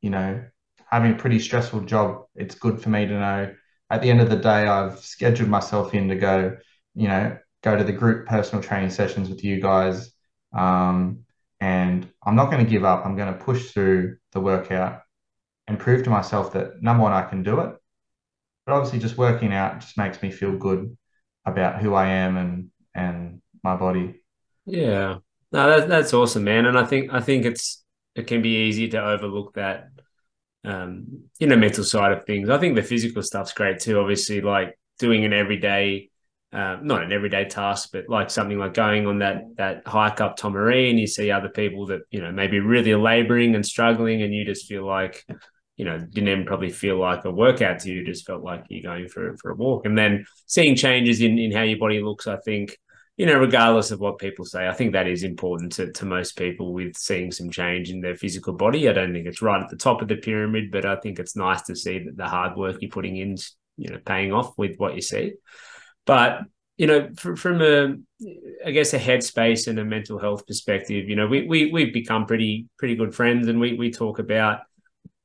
you 0.00 0.10
know, 0.10 0.44
having 0.90 1.12
a 1.12 1.16
pretty 1.16 1.38
stressful 1.38 1.82
job, 1.82 2.24
it's 2.34 2.54
good 2.54 2.80
for 2.82 2.88
me 2.88 3.06
to 3.06 3.12
know 3.12 3.54
at 3.90 4.02
the 4.02 4.10
end 4.10 4.20
of 4.20 4.28
the 4.28 4.36
day, 4.36 4.66
I've 4.66 4.98
scheduled 4.98 5.48
myself 5.48 5.94
in 5.94 6.08
to 6.08 6.16
go, 6.16 6.58
you 6.98 7.06
know, 7.06 7.38
go 7.62 7.76
to 7.76 7.84
the 7.84 7.92
group 7.92 8.26
personal 8.26 8.62
training 8.62 8.90
sessions 8.90 9.28
with 9.28 9.44
you 9.44 9.60
guys. 9.60 10.10
Um, 10.52 11.20
and 11.60 12.08
I'm 12.24 12.34
not 12.34 12.50
going 12.50 12.64
to 12.64 12.70
give 12.70 12.84
up. 12.84 13.06
I'm 13.06 13.16
going 13.16 13.32
to 13.32 13.38
push 13.38 13.70
through 13.70 14.16
the 14.32 14.40
workout 14.40 15.02
and 15.68 15.78
prove 15.78 16.02
to 16.04 16.10
myself 16.10 16.52
that 16.54 16.82
number 16.82 17.04
one, 17.04 17.12
I 17.12 17.22
can 17.22 17.44
do 17.44 17.60
it. 17.60 17.76
But 18.66 18.74
obviously, 18.74 18.98
just 18.98 19.16
working 19.16 19.52
out 19.52 19.80
just 19.80 19.96
makes 19.96 20.20
me 20.22 20.30
feel 20.32 20.56
good 20.56 20.96
about 21.46 21.80
who 21.80 21.94
I 21.94 22.08
am 22.08 22.36
and 22.36 22.70
and 22.94 23.40
my 23.62 23.76
body. 23.76 24.20
Yeah, 24.66 25.18
no, 25.52 25.80
that, 25.80 25.88
that's 25.88 26.12
awesome, 26.12 26.44
man. 26.44 26.66
And 26.66 26.76
I 26.76 26.84
think 26.84 27.12
I 27.12 27.20
think 27.20 27.44
it's 27.44 27.84
it 28.14 28.26
can 28.26 28.42
be 28.42 28.66
easy 28.66 28.88
to 28.88 29.02
overlook 29.02 29.54
that, 29.54 29.90
um, 30.64 31.28
you 31.38 31.46
know, 31.46 31.56
mental 31.56 31.84
side 31.84 32.12
of 32.12 32.24
things. 32.24 32.50
I 32.50 32.58
think 32.58 32.74
the 32.74 32.82
physical 32.82 33.22
stuff's 33.22 33.52
great 33.52 33.78
too. 33.78 34.00
Obviously, 34.00 34.40
like 34.40 34.78
doing 34.98 35.24
an 35.24 35.32
everyday, 35.32 36.10
uh, 36.52 36.78
not 36.82 37.02
an 37.02 37.12
everyday 37.12 37.44
task, 37.44 37.90
but 37.92 38.08
like 38.08 38.30
something 38.30 38.58
like 38.58 38.74
going 38.74 39.06
on 39.06 39.18
that 39.18 39.42
that 39.56 39.82
hike 39.86 40.20
up 40.20 40.38
Tomaree, 40.38 40.90
and 40.90 40.98
you 40.98 41.06
see 41.06 41.30
other 41.30 41.48
people 41.48 41.86
that 41.86 42.00
you 42.10 42.20
know 42.20 42.32
maybe 42.32 42.60
really 42.60 42.94
laboring 42.94 43.54
and 43.54 43.64
struggling, 43.64 44.22
and 44.22 44.34
you 44.34 44.44
just 44.44 44.66
feel 44.66 44.86
like 44.86 45.24
you 45.78 45.84
know, 45.84 45.96
didn't 45.96 46.28
even 46.28 46.44
probably 46.44 46.70
feel 46.70 46.98
like 46.98 47.24
a 47.24 47.30
workout 47.30 47.78
to 47.78 47.88
you, 47.90 48.04
just 48.04 48.26
felt 48.26 48.42
like 48.42 48.64
you're 48.68 48.82
going 48.82 49.08
for, 49.08 49.36
for 49.36 49.52
a 49.52 49.54
walk. 49.54 49.86
And 49.86 49.96
then 49.96 50.26
seeing 50.44 50.74
changes 50.74 51.20
in, 51.20 51.38
in 51.38 51.52
how 51.52 51.62
your 51.62 51.78
body 51.78 52.02
looks, 52.02 52.26
I 52.26 52.36
think, 52.38 52.76
you 53.16 53.26
know, 53.26 53.38
regardless 53.38 53.92
of 53.92 54.00
what 54.00 54.18
people 54.18 54.44
say, 54.44 54.66
I 54.66 54.74
think 54.74 54.92
that 54.92 55.06
is 55.06 55.22
important 55.22 55.72
to, 55.72 55.92
to 55.92 56.04
most 56.04 56.36
people 56.36 56.72
with 56.72 56.96
seeing 56.96 57.30
some 57.30 57.48
change 57.50 57.90
in 57.90 58.00
their 58.00 58.16
physical 58.16 58.54
body. 58.54 58.88
I 58.88 58.92
don't 58.92 59.12
think 59.12 59.28
it's 59.28 59.40
right 59.40 59.62
at 59.62 59.70
the 59.70 59.76
top 59.76 60.02
of 60.02 60.08
the 60.08 60.16
pyramid, 60.16 60.72
but 60.72 60.84
I 60.84 60.96
think 60.96 61.20
it's 61.20 61.36
nice 61.36 61.62
to 61.62 61.76
see 61.76 62.00
that 62.00 62.16
the 62.16 62.26
hard 62.26 62.56
work 62.56 62.78
you're 62.80 62.90
putting 62.90 63.16
in, 63.16 63.36
you 63.76 63.90
know, 63.90 64.00
paying 64.04 64.32
off 64.32 64.58
with 64.58 64.78
what 64.78 64.96
you 64.96 65.02
see. 65.02 65.34
But, 66.08 66.40
you 66.78 66.86
know, 66.86 67.10
from, 67.18 67.36
from 67.36 67.60
a, 67.60 67.94
I 68.64 68.70
guess, 68.70 68.94
a 68.94 68.98
headspace 68.98 69.68
and 69.68 69.78
a 69.78 69.84
mental 69.84 70.18
health 70.18 70.46
perspective, 70.46 71.06
you 71.06 71.16
know, 71.16 71.26
we, 71.26 71.46
we, 71.46 71.70
we've 71.70 71.92
become 71.92 72.24
pretty, 72.24 72.66
pretty 72.78 72.96
good 72.96 73.14
friends 73.14 73.46
and 73.46 73.60
we, 73.60 73.74
we 73.74 73.92
talk 73.92 74.18
about, 74.18 74.60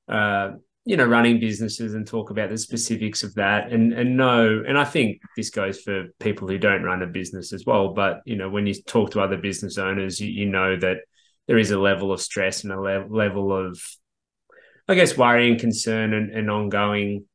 uh, 0.10 0.52
you 0.84 0.98
know, 0.98 1.06
running 1.06 1.40
businesses 1.40 1.94
and 1.94 2.06
talk 2.06 2.32
about 2.32 2.50
the 2.50 2.58
specifics 2.58 3.24
of 3.24 3.34
that 3.36 3.72
and 3.72 3.94
and 3.94 4.18
know, 4.18 4.62
and 4.68 4.78
I 4.78 4.84
think 4.84 5.22
this 5.38 5.50
goes 5.50 5.80
for 5.80 6.08
people 6.20 6.50
who 6.50 6.58
don't 6.58 6.84
run 6.84 7.02
a 7.02 7.08
business 7.08 7.54
as 7.54 7.66
well. 7.66 7.94
But 7.94 8.20
you 8.26 8.36
know, 8.36 8.50
when 8.50 8.68
you 8.68 8.74
talk 8.74 9.12
to 9.12 9.22
other 9.22 9.38
business 9.38 9.78
owners, 9.78 10.20
you, 10.20 10.30
you 10.30 10.50
know 10.50 10.76
that 10.76 10.98
there 11.48 11.58
is 11.58 11.72
a 11.72 11.80
level 11.80 12.12
of 12.12 12.20
stress 12.20 12.66
and 12.66 12.74
a 12.74 12.82
le- 12.82 13.08
level 13.08 13.56
of, 13.56 13.82
I 14.90 14.96
guess, 14.96 15.18
worry 15.18 15.50
and 15.50 15.58
concern 15.58 16.14
and, 16.14 16.32
and 16.32 16.52
ongoing 16.52 17.28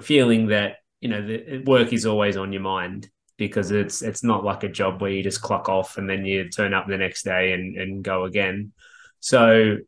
feeling 0.00 0.46
that 0.46 0.76
you 1.00 1.08
know 1.08 1.26
the 1.26 1.62
work 1.66 1.92
is 1.92 2.06
always 2.06 2.36
on 2.36 2.52
your 2.52 2.62
mind 2.62 3.10
because 3.36 3.70
it's 3.70 4.02
it's 4.02 4.22
not 4.22 4.44
like 4.44 4.64
a 4.64 4.68
job 4.68 5.00
where 5.00 5.10
you 5.10 5.22
just 5.22 5.40
clock 5.40 5.68
off 5.68 5.96
and 5.96 6.08
then 6.08 6.26
you 6.26 6.48
turn 6.50 6.74
up 6.74 6.86
the 6.86 6.98
next 6.98 7.24
day 7.24 7.52
and 7.52 7.76
and 7.76 8.04
go 8.04 8.24
again. 8.24 8.72
So 9.20 9.78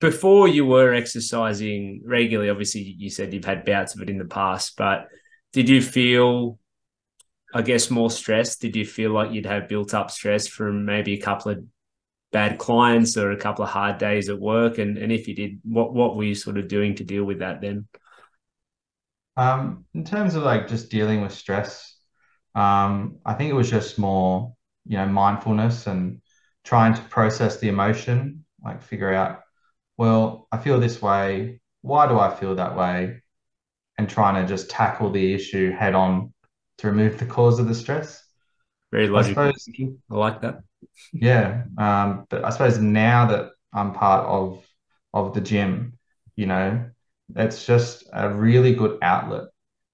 before 0.00 0.48
you 0.48 0.66
were 0.66 0.92
exercising 0.92 2.02
regularly, 2.04 2.50
obviously 2.50 2.80
you 2.98 3.08
said 3.08 3.32
you've 3.32 3.44
had 3.44 3.64
bouts 3.64 3.94
of 3.94 4.02
it 4.02 4.10
in 4.10 4.18
the 4.18 4.24
past, 4.24 4.76
but 4.76 5.06
did 5.52 5.68
you 5.68 5.80
feel 5.80 6.58
I 7.54 7.62
guess 7.62 7.90
more 7.90 8.10
stress? 8.10 8.56
Did 8.56 8.74
you 8.74 8.84
feel 8.84 9.12
like 9.12 9.30
you'd 9.30 9.46
have 9.46 9.68
built 9.68 9.94
up 9.94 10.10
stress 10.10 10.48
from 10.48 10.84
maybe 10.84 11.14
a 11.14 11.20
couple 11.20 11.52
of 11.52 11.64
bad 12.32 12.58
clients 12.58 13.16
or 13.16 13.30
a 13.30 13.36
couple 13.36 13.62
of 13.62 13.70
hard 13.70 13.98
days 13.98 14.28
at 14.28 14.40
work? 14.40 14.78
And 14.78 14.98
and 14.98 15.12
if 15.12 15.28
you 15.28 15.36
did, 15.36 15.60
what 15.62 15.94
what 15.94 16.16
were 16.16 16.24
you 16.24 16.34
sort 16.34 16.58
of 16.58 16.66
doing 16.66 16.96
to 16.96 17.04
deal 17.04 17.24
with 17.24 17.38
that 17.38 17.60
then? 17.60 17.86
Um, 19.36 19.86
in 19.94 20.04
terms 20.04 20.34
of 20.34 20.42
like 20.42 20.68
just 20.68 20.90
dealing 20.90 21.22
with 21.22 21.32
stress, 21.32 21.96
um, 22.54 23.18
I 23.24 23.34
think 23.34 23.50
it 23.50 23.54
was 23.54 23.70
just 23.70 23.98
more, 23.98 24.54
you 24.84 24.96
know, 24.98 25.06
mindfulness 25.06 25.86
and 25.86 26.20
trying 26.64 26.94
to 26.94 27.02
process 27.02 27.58
the 27.58 27.68
emotion, 27.68 28.44
like 28.64 28.82
figure 28.82 29.12
out, 29.12 29.40
well, 29.96 30.48
I 30.52 30.58
feel 30.58 30.80
this 30.80 31.00
way. 31.00 31.60
Why 31.80 32.06
do 32.06 32.18
I 32.18 32.34
feel 32.34 32.56
that 32.56 32.76
way? 32.76 33.22
And 33.98 34.08
trying 34.08 34.40
to 34.40 34.48
just 34.48 34.70
tackle 34.70 35.10
the 35.10 35.34
issue 35.34 35.72
head 35.72 35.94
on 35.94 36.32
to 36.78 36.88
remove 36.88 37.18
the 37.18 37.26
cause 37.26 37.58
of 37.58 37.68
the 37.68 37.74
stress. 37.74 38.22
Very 38.90 39.08
logical. 39.08 39.44
I, 39.44 39.52
suppose, 39.52 39.68
I 40.10 40.14
like 40.14 40.40
that. 40.42 40.60
yeah. 41.12 41.64
Um, 41.78 42.26
but 42.28 42.44
I 42.44 42.50
suppose 42.50 42.78
now 42.78 43.26
that 43.26 43.50
I'm 43.72 43.92
part 43.92 44.26
of 44.26 44.64
of 45.14 45.34
the 45.34 45.40
gym, 45.40 45.98
you 46.36 46.46
know, 46.46 46.90
it's 47.36 47.64
just 47.66 48.04
a 48.12 48.28
really 48.30 48.74
good 48.74 48.98
outlet. 49.02 49.44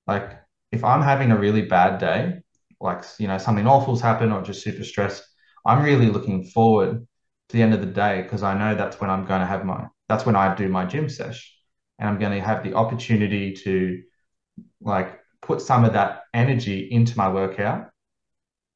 Like 0.07 0.39
if 0.73 0.85
I'm 0.85 1.03
having 1.03 1.31
a 1.31 1.39
really 1.39 1.63
bad 1.63 1.99
day, 1.99 2.41
like 2.81 3.05
you 3.19 3.29
know, 3.29 3.39
something 3.39 3.67
awful's 3.67 4.01
happened 4.01 4.33
or 4.33 4.43
just 4.43 4.63
super 4.63 4.85
stressed, 4.85 5.25
I'm 5.67 5.85
really 5.85 6.07
looking 6.07 6.45
forward 6.45 7.07
to 7.49 7.57
the 7.57 7.63
end 7.63 7.75
of 7.75 7.81
the 7.81 7.87
day 7.87 8.23
because 8.23 8.43
I 8.43 8.57
know 8.59 8.75
that's 8.75 9.01
when 9.01 9.11
I'm 9.11 9.25
going 9.25 9.41
to 9.41 9.47
have 9.47 9.65
my 9.65 9.87
that's 10.09 10.27
when 10.27 10.37
I 10.37 10.55
do 10.55 10.69
my 10.69 10.85
gym 10.87 11.09
sesh 11.09 11.55
and 11.99 12.09
I'm 12.09 12.19
going 12.19 12.33
to 12.33 12.45
have 12.45 12.65
the 12.65 12.75
opportunity 12.75 13.55
to 13.65 14.03
like 14.81 15.21
put 15.43 15.61
some 15.61 15.85
of 15.85 15.93
that 15.95 16.23
energy 16.35 16.89
into 16.91 17.17
my 17.17 17.29
workout. 17.29 17.91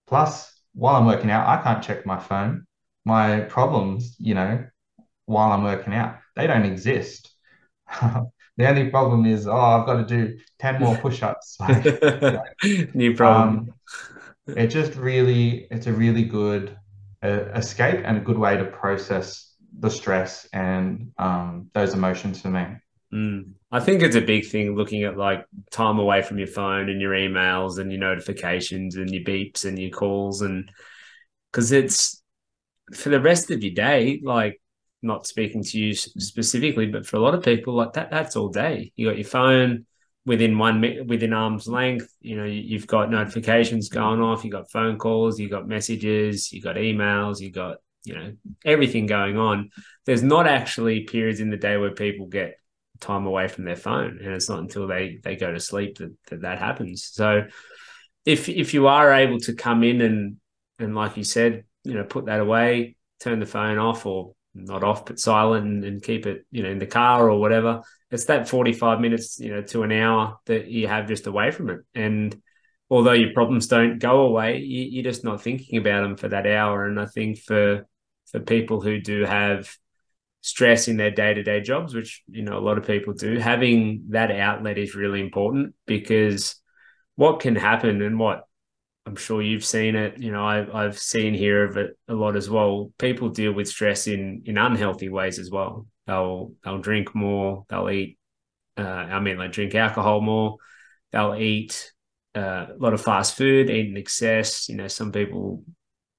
Plus, 0.06 0.52
while 0.74 0.96
I'm 0.96 1.06
working 1.06 1.30
out, 1.30 1.46
I 1.46 1.62
can't 1.62 1.82
check 1.82 2.06
my 2.06 2.18
phone. 2.18 2.66
My 3.04 3.40
problems, 3.40 4.16
you 4.18 4.34
know, 4.34 4.64
while 5.26 5.52
I'm 5.52 5.64
working 5.64 5.94
out, 5.94 6.18
they 6.36 6.46
don't 6.46 6.64
exist. 6.64 7.30
the 8.56 8.68
only 8.68 8.90
problem 8.90 9.24
is, 9.26 9.46
oh, 9.46 9.52
I've 9.52 9.86
got 9.86 9.96
to 9.96 10.04
do 10.04 10.38
10 10.58 10.80
more 10.80 10.96
push-ups. 10.96 11.58
Like, 11.60 12.40
New 12.94 13.16
problem. 13.16 13.72
Um, 14.48 14.54
it 14.56 14.68
just 14.68 14.94
really, 14.96 15.66
it's 15.70 15.86
a 15.86 15.92
really 15.92 16.24
good 16.24 16.76
uh, 17.22 17.44
escape 17.54 18.00
and 18.04 18.18
a 18.18 18.20
good 18.20 18.38
way 18.38 18.56
to 18.56 18.64
process 18.64 19.54
the 19.78 19.90
stress 19.90 20.46
and 20.52 21.12
um, 21.18 21.70
those 21.72 21.94
emotions 21.94 22.40
for 22.40 22.50
me. 22.50 22.66
Mm. 23.12 23.52
I 23.70 23.80
think 23.80 24.02
it's 24.02 24.16
a 24.16 24.20
big 24.20 24.46
thing 24.46 24.74
looking 24.74 25.04
at 25.04 25.16
like 25.16 25.44
time 25.70 25.98
away 25.98 26.22
from 26.22 26.38
your 26.38 26.46
phone 26.46 26.88
and 26.88 27.00
your 27.00 27.12
emails 27.12 27.78
and 27.78 27.90
your 27.90 28.00
notifications 28.00 28.96
and 28.96 29.10
your 29.10 29.22
beeps 29.22 29.64
and 29.64 29.78
your 29.78 29.90
calls 29.90 30.42
and 30.42 30.70
because 31.50 31.72
it's 31.72 32.22
for 32.94 33.10
the 33.10 33.20
rest 33.20 33.50
of 33.50 33.62
your 33.62 33.74
day, 33.74 34.20
like 34.22 34.60
not 35.02 35.26
speaking 35.26 35.62
to 35.64 35.78
you 35.78 35.94
specifically, 35.94 36.86
but 36.86 37.06
for 37.06 37.16
a 37.16 37.20
lot 37.20 37.34
of 37.34 37.42
people, 37.42 37.74
like 37.74 37.94
that, 37.94 38.10
that's 38.10 38.36
all 38.36 38.48
day. 38.48 38.92
You 38.96 39.08
got 39.08 39.18
your 39.18 39.26
phone 39.26 39.86
within 40.24 40.56
one 40.58 41.06
within 41.06 41.32
arm's 41.32 41.66
length. 41.66 42.08
You 42.20 42.36
know, 42.36 42.44
you've 42.44 42.86
got 42.86 43.10
notifications 43.10 43.88
going 43.88 44.20
off. 44.20 44.44
You 44.44 44.50
got 44.50 44.70
phone 44.70 44.98
calls. 44.98 45.40
You 45.40 45.48
got 45.48 45.66
messages. 45.66 46.52
You 46.52 46.62
got 46.62 46.76
emails. 46.76 47.40
You 47.40 47.50
got 47.50 47.78
you 48.04 48.14
know 48.14 48.32
everything 48.64 49.06
going 49.06 49.36
on. 49.36 49.70
There's 50.06 50.22
not 50.22 50.46
actually 50.46 51.00
periods 51.00 51.40
in 51.40 51.50
the 51.50 51.56
day 51.56 51.76
where 51.76 51.92
people 51.92 52.26
get 52.26 52.56
time 53.00 53.26
away 53.26 53.48
from 53.48 53.64
their 53.64 53.76
phone, 53.76 54.18
and 54.22 54.32
it's 54.32 54.48
not 54.48 54.60
until 54.60 54.86
they 54.86 55.18
they 55.22 55.36
go 55.36 55.52
to 55.52 55.60
sleep 55.60 55.98
that 55.98 56.14
that, 56.28 56.42
that 56.42 56.58
happens. 56.58 57.08
So 57.12 57.44
if 58.24 58.48
if 58.48 58.74
you 58.74 58.86
are 58.86 59.12
able 59.12 59.40
to 59.40 59.54
come 59.54 59.82
in 59.82 60.00
and 60.00 60.36
and 60.78 60.94
like 60.94 61.16
you 61.16 61.24
said, 61.24 61.64
you 61.84 61.94
know, 61.94 62.04
put 62.04 62.26
that 62.26 62.40
away, 62.40 62.96
turn 63.20 63.40
the 63.40 63.46
phone 63.46 63.78
off, 63.78 64.06
or 64.06 64.34
not 64.54 64.84
off 64.84 65.06
but 65.06 65.18
silent, 65.18 65.66
and, 65.66 65.84
and 65.84 66.02
keep 66.02 66.26
it 66.26 66.44
you 66.50 66.62
know 66.62 66.70
in 66.70 66.78
the 66.78 66.86
car 66.86 67.30
or 67.30 67.38
whatever. 67.38 67.82
It's 68.10 68.26
that 68.26 68.48
forty 68.48 68.72
five 68.72 69.00
minutes, 69.00 69.38
you 69.40 69.50
know, 69.54 69.62
to 69.62 69.82
an 69.82 69.92
hour 69.92 70.38
that 70.46 70.68
you 70.68 70.88
have 70.88 71.08
just 71.08 71.26
away 71.26 71.50
from 71.50 71.70
it, 71.70 71.80
and 71.94 72.40
although 72.90 73.12
your 73.12 73.32
problems 73.32 73.68
don't 73.68 73.98
go 73.98 74.22
away, 74.22 74.58
you, 74.58 75.00
are 75.00 75.04
just 75.04 75.24
not 75.24 75.40
thinking 75.40 75.78
about 75.78 76.02
them 76.02 76.16
for 76.16 76.28
that 76.28 76.46
hour. 76.46 76.84
And 76.84 77.00
I 77.00 77.06
think 77.06 77.38
for 77.38 77.86
for 78.30 78.40
people 78.40 78.80
who 78.80 79.00
do 79.00 79.24
have 79.24 79.74
stress 80.42 80.88
in 80.88 80.96
their 80.96 81.10
day-to-day 81.10 81.60
jobs 81.60 81.94
which 81.94 82.22
you 82.28 82.42
know 82.42 82.58
a 82.58 82.60
lot 82.60 82.76
of 82.76 82.84
people 82.84 83.12
do 83.12 83.38
having 83.38 84.06
that 84.08 84.32
outlet 84.32 84.76
is 84.76 84.96
really 84.96 85.20
important 85.20 85.72
because 85.86 86.56
what 87.14 87.38
can 87.38 87.54
happen 87.54 88.02
and 88.02 88.18
what 88.18 88.42
I'm 89.06 89.16
sure 89.16 89.42
you've 89.42 89.64
seen 89.64 89.96
it 89.96 90.18
you 90.18 90.30
know 90.30 90.44
I, 90.44 90.84
I've 90.84 90.98
seen 90.98 91.34
here 91.34 91.64
of 91.64 91.76
it 91.76 91.98
a 92.08 92.14
lot 92.14 92.36
as 92.36 92.48
well 92.48 92.92
people 92.98 93.28
deal 93.28 93.52
with 93.52 93.68
stress 93.68 94.06
in 94.06 94.42
in 94.46 94.58
unhealthy 94.58 95.08
ways 95.08 95.38
as 95.38 95.50
well 95.50 95.86
they'll 96.06 96.52
they'll 96.64 96.78
drink 96.78 97.14
more 97.14 97.64
they'll 97.68 97.90
eat 97.90 98.18
uh, 98.78 98.82
I 98.82 99.20
mean 99.20 99.38
like 99.38 99.52
drink 99.52 99.74
alcohol 99.74 100.20
more 100.20 100.56
they'll 101.10 101.34
eat 101.34 101.92
uh, 102.34 102.66
a 102.70 102.76
lot 102.78 102.94
of 102.94 103.02
fast 103.02 103.36
food 103.36 103.70
eat 103.70 103.88
in 103.88 103.96
excess 103.96 104.68
you 104.68 104.76
know 104.76 104.88
some 104.88 105.12
people 105.12 105.64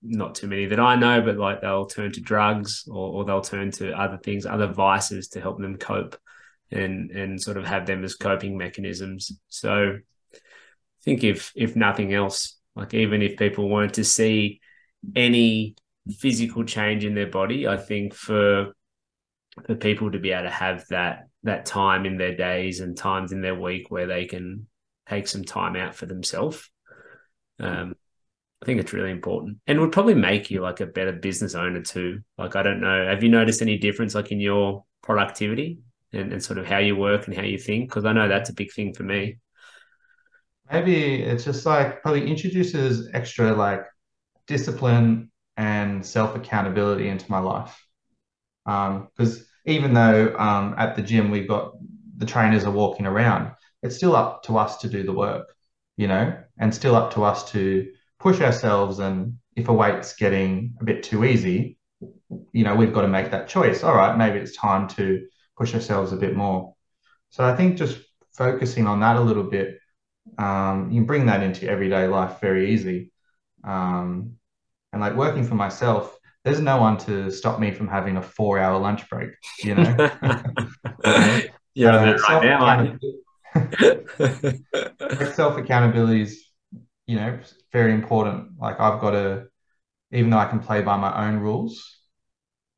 not 0.03 0.35
too 0.35 0.47
many 0.47 0.65
that 0.65 0.79
I 0.79 0.95
know, 0.95 1.21
but 1.21 1.37
like 1.37 1.61
they'll 1.61 1.85
turn 1.85 2.11
to 2.11 2.21
drugs 2.21 2.83
or, 2.87 3.13
or 3.13 3.25
they'll 3.25 3.41
turn 3.41 3.71
to 3.71 3.93
other 3.93 4.17
things, 4.17 4.45
other 4.45 4.67
vices 4.67 5.29
to 5.29 5.41
help 5.41 5.59
them 5.59 5.77
cope 5.77 6.17
and 6.71 7.11
and 7.11 7.41
sort 7.41 7.57
of 7.57 7.65
have 7.65 7.85
them 7.85 8.03
as 8.03 8.15
coping 8.15 8.57
mechanisms. 8.57 9.31
So 9.47 9.97
I 10.33 10.39
think 11.03 11.23
if 11.23 11.53
if 11.55 11.75
nothing 11.75 12.13
else, 12.13 12.59
like 12.75 12.93
even 12.93 13.21
if 13.21 13.37
people 13.37 13.69
weren't 13.69 13.95
to 13.95 14.03
see 14.03 14.59
any 15.15 15.75
physical 16.17 16.63
change 16.63 17.05
in 17.05 17.15
their 17.15 17.29
body, 17.29 17.67
I 17.67 17.77
think 17.77 18.13
for 18.13 18.73
for 19.65 19.75
people 19.75 20.11
to 20.11 20.19
be 20.19 20.31
able 20.31 20.43
to 20.43 20.49
have 20.49 20.85
that 20.89 21.27
that 21.43 21.65
time 21.65 22.05
in 22.05 22.17
their 22.17 22.35
days 22.35 22.79
and 22.79 22.97
times 22.97 23.31
in 23.31 23.41
their 23.41 23.55
week 23.55 23.91
where 23.91 24.07
they 24.07 24.25
can 24.25 24.67
take 25.07 25.27
some 25.27 25.43
time 25.43 25.75
out 25.75 25.93
for 25.93 26.05
themselves 26.05 26.69
um, 27.59 27.95
I 28.61 28.65
think 28.65 28.79
it's 28.79 28.93
really 28.93 29.11
important 29.11 29.57
and 29.67 29.79
would 29.81 29.91
probably 29.91 30.13
make 30.15 30.49
you 30.49 30.61
like 30.61 30.79
a 30.79 30.85
better 30.85 31.11
business 31.11 31.53
owner 31.53 31.81
too. 31.81 32.21
Like, 32.37 32.55
I 32.55 32.63
don't 32.63 32.79
know, 32.79 33.07
have 33.07 33.21
you 33.21 33.29
noticed 33.29 33.61
any 33.61 33.77
difference 33.77 34.15
like 34.15 34.31
in 34.31 34.39
your 34.39 34.85
productivity 35.01 35.79
and, 36.13 36.31
and 36.31 36.41
sort 36.41 36.59
of 36.59 36.65
how 36.65 36.77
you 36.77 36.95
work 36.95 37.27
and 37.27 37.35
how 37.35 37.43
you 37.43 37.57
think? 37.57 37.89
Because 37.89 38.05
I 38.05 38.13
know 38.13 38.29
that's 38.29 38.49
a 38.49 38.53
big 38.53 38.71
thing 38.71 38.93
for 38.93 39.03
me. 39.03 39.37
Maybe 40.71 41.21
it's 41.21 41.43
just 41.43 41.65
like 41.65 42.01
probably 42.01 42.29
introduces 42.29 43.09
extra 43.13 43.53
like 43.53 43.85
discipline 44.47 45.31
and 45.57 46.05
self 46.05 46.35
accountability 46.35 47.09
into 47.09 47.29
my 47.29 47.39
life. 47.39 47.85
Because 48.65 49.37
um, 49.39 49.45
even 49.65 49.93
though 49.93 50.35
um, 50.37 50.75
at 50.77 50.95
the 50.95 51.01
gym 51.01 51.31
we've 51.31 51.47
got 51.47 51.73
the 52.17 52.25
trainers 52.25 52.63
are 52.63 52.71
walking 52.71 53.05
around, 53.05 53.51
it's 53.81 53.95
still 53.97 54.15
up 54.15 54.43
to 54.43 54.57
us 54.57 54.77
to 54.77 54.89
do 54.89 55.03
the 55.03 55.11
work, 55.13 55.53
you 55.97 56.07
know, 56.07 56.35
and 56.57 56.73
still 56.73 56.95
up 56.95 57.13
to 57.13 57.23
us 57.23 57.51
to 57.51 57.91
push 58.19 58.39
ourselves 58.39 58.99
and 58.99 59.37
if 59.55 59.67
a 59.67 59.73
weight's 59.73 60.15
getting 60.15 60.75
a 60.81 60.85
bit 60.85 61.03
too 61.03 61.25
easy, 61.25 61.77
you 62.51 62.63
know, 62.63 62.75
we've 62.75 62.93
got 62.93 63.01
to 63.01 63.07
make 63.07 63.31
that 63.31 63.47
choice. 63.47 63.83
All 63.83 63.95
right, 63.95 64.17
maybe 64.17 64.39
it's 64.39 64.55
time 64.55 64.87
to 64.89 65.25
push 65.57 65.73
ourselves 65.73 66.11
a 66.11 66.17
bit 66.17 66.35
more. 66.35 66.73
So 67.29 67.43
I 67.43 67.55
think 67.55 67.77
just 67.77 67.99
focusing 68.33 68.87
on 68.87 68.99
that 69.01 69.15
a 69.15 69.21
little 69.21 69.43
bit, 69.43 69.77
um, 70.37 70.89
you 70.91 70.99
can 70.99 71.05
bring 71.05 71.25
that 71.27 71.43
into 71.43 71.69
everyday 71.69 72.07
life 72.07 72.39
very 72.39 72.73
easy. 72.73 73.11
Um, 73.63 74.33
and 74.91 75.01
like 75.01 75.15
working 75.15 75.43
for 75.45 75.55
myself, 75.55 76.17
there's 76.43 76.59
no 76.59 76.77
one 76.77 76.97
to 76.97 77.31
stop 77.31 77.59
me 77.59 77.71
from 77.71 77.87
having 77.87 78.17
a 78.17 78.21
four 78.21 78.59
hour 78.59 78.79
lunch 78.79 79.09
break, 79.09 79.31
you 79.63 79.75
know? 79.75 79.95
yeah, 81.73 81.95
uh, 81.95 82.17
right 82.17 82.43
now. 82.43 82.97
self 85.33 85.57
accountability 85.57 86.21
is 86.23 86.43
you 87.07 87.15
know, 87.17 87.39
very 87.71 87.93
important. 87.93 88.59
Like 88.59 88.79
I've 88.79 89.01
got 89.01 89.11
to, 89.11 89.45
even 90.11 90.29
though 90.29 90.37
I 90.37 90.45
can 90.45 90.59
play 90.59 90.81
by 90.81 90.97
my 90.97 91.27
own 91.27 91.37
rules, 91.39 91.99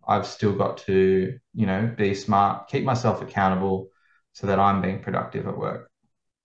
I've 0.08 0.26
still 0.26 0.54
got 0.54 0.78
to, 0.80 1.38
you 1.54 1.66
know, 1.66 1.94
be 1.98 2.14
smart, 2.16 2.68
keep 2.68 2.84
myself 2.84 3.22
accountable 3.22 3.90
so 4.34 4.48
that 4.48 4.60
I'm 4.60 4.82
being 4.82 5.02
productive 5.02 5.48
at 5.48 5.58
work. 5.58 5.90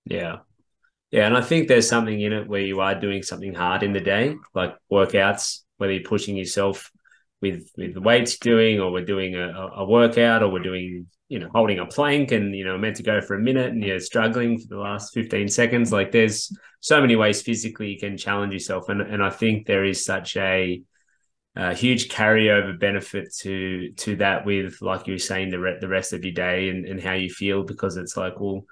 Yeah. 0.05 0.39
Yeah. 1.11 1.27
And 1.27 1.37
I 1.37 1.41
think 1.41 1.69
there's 1.69 1.89
something 1.89 2.21
in 2.21 2.33
it 2.33 2.49
where 2.49 2.61
you 2.61 2.81
are 2.81 2.95
doing 2.99 3.23
something 3.23 3.55
hard 3.55 3.83
in 3.83 3.93
the 3.93 4.01
day, 4.01 4.37
like 4.55 4.77
workouts, 4.91 5.61
whether 5.77 5.93
you're 5.93 6.03
pushing 6.03 6.37
yourself 6.37 6.91
with 7.41 7.71
with 7.77 7.95
the 7.95 8.01
weights 8.01 8.39
doing, 8.39 8.81
or 8.81 8.93
we're 8.93 9.05
doing 9.05 9.35
a, 9.35 9.49
a 9.77 9.85
workout, 9.85 10.43
or 10.43 10.51
we're 10.51 10.63
doing 10.63 11.07
you 11.29 11.39
know 11.39 11.49
holding 11.53 11.79
a 11.79 11.87
plank, 11.87 12.33
and 12.33 12.55
you 12.55 12.65
know 12.65 12.77
meant 12.79 12.97
to 12.97 13.03
go 13.03 13.21
for 13.21 13.35
a 13.35 13.41
minute, 13.41 13.71
and 13.73 13.83
you're 13.83 13.99
struggling 13.99 14.59
for 14.59 14.67
the 14.69 14.79
last 14.79 15.13
fifteen 15.15 15.49
seconds. 15.49 15.93
Like 15.93 16.13
there's 16.13 16.55
so 16.81 17.01
many 17.01 17.17
ways 17.17 17.43
physically 17.43 17.91
you 17.93 17.99
can 17.99 18.17
challenge 18.17 18.53
yourself, 18.53 18.89
and 18.89 19.01
and 19.01 19.23
I 19.23 19.31
think 19.31 19.67
there 19.67 19.85
is 19.85 20.05
such 20.05 20.37
a 20.37 20.83
a 21.57 21.75
huge 21.75 22.09
carryover 22.09 22.79
benefit 22.79 23.35
to 23.41 23.91
to 23.93 24.17
that 24.17 24.47
with 24.47 24.81
like 24.81 25.07
you 25.07 25.15
were 25.15 25.19
saying 25.19 25.51
the 25.51 25.59
re- 25.59 25.79
the 25.81 25.89
rest 25.89 26.13
of 26.13 26.25
your 26.25 26.33
day 26.33 26.69
and, 26.69 26.87
and 26.87 27.03
how 27.03 27.15
you 27.15 27.29
feel 27.29 27.65
because 27.65 27.97
it's 27.97 28.17
like 28.17 28.39
well 28.39 28.63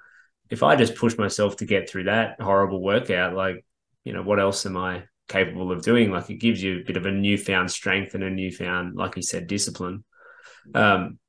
if 0.49 0.63
I 0.63 0.75
just 0.75 0.95
push 0.95 1.17
myself 1.17 1.57
to 1.57 1.65
get 1.65 1.89
through 1.89 2.05
that 2.05 2.39
horrible 2.41 2.81
workout 2.81 3.35
like 3.35 3.65
you 4.03 4.13
know 4.13 4.23
what 4.23 4.39
else 4.39 4.65
am 4.65 4.77
I 4.77 5.03
capable 5.27 5.71
of 5.71 5.83
doing? 5.83 6.11
Like 6.11 6.29
it 6.29 6.37
gives 6.37 6.61
you 6.61 6.79
a 6.79 6.83
bit 6.83 6.97
of 6.97 7.05
a 7.05 7.11
newfound 7.11 7.69
strength 7.71 8.15
and 8.15 8.23
a 8.23 8.29
newfound 8.29 8.95
like 8.95 9.15
you 9.15 9.21
said 9.21 9.47
discipline. 9.47 10.03
Um 10.73 11.19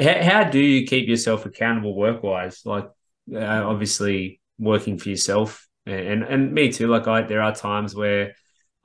how, 0.00 0.22
how 0.22 0.44
do 0.44 0.58
you 0.58 0.86
keep 0.86 1.08
yourself 1.08 1.44
accountable 1.44 1.94
work 1.94 2.22
wise 2.22 2.62
like 2.64 2.88
uh, 3.34 3.38
obviously 3.38 4.40
working 4.58 4.98
for 4.98 5.08
yourself 5.08 5.68
and 5.86 6.22
and 6.22 6.52
me 6.52 6.72
too. 6.72 6.88
Like 6.88 7.06
I 7.06 7.22
there 7.22 7.42
are 7.42 7.54
times 7.54 7.94
where 7.94 8.34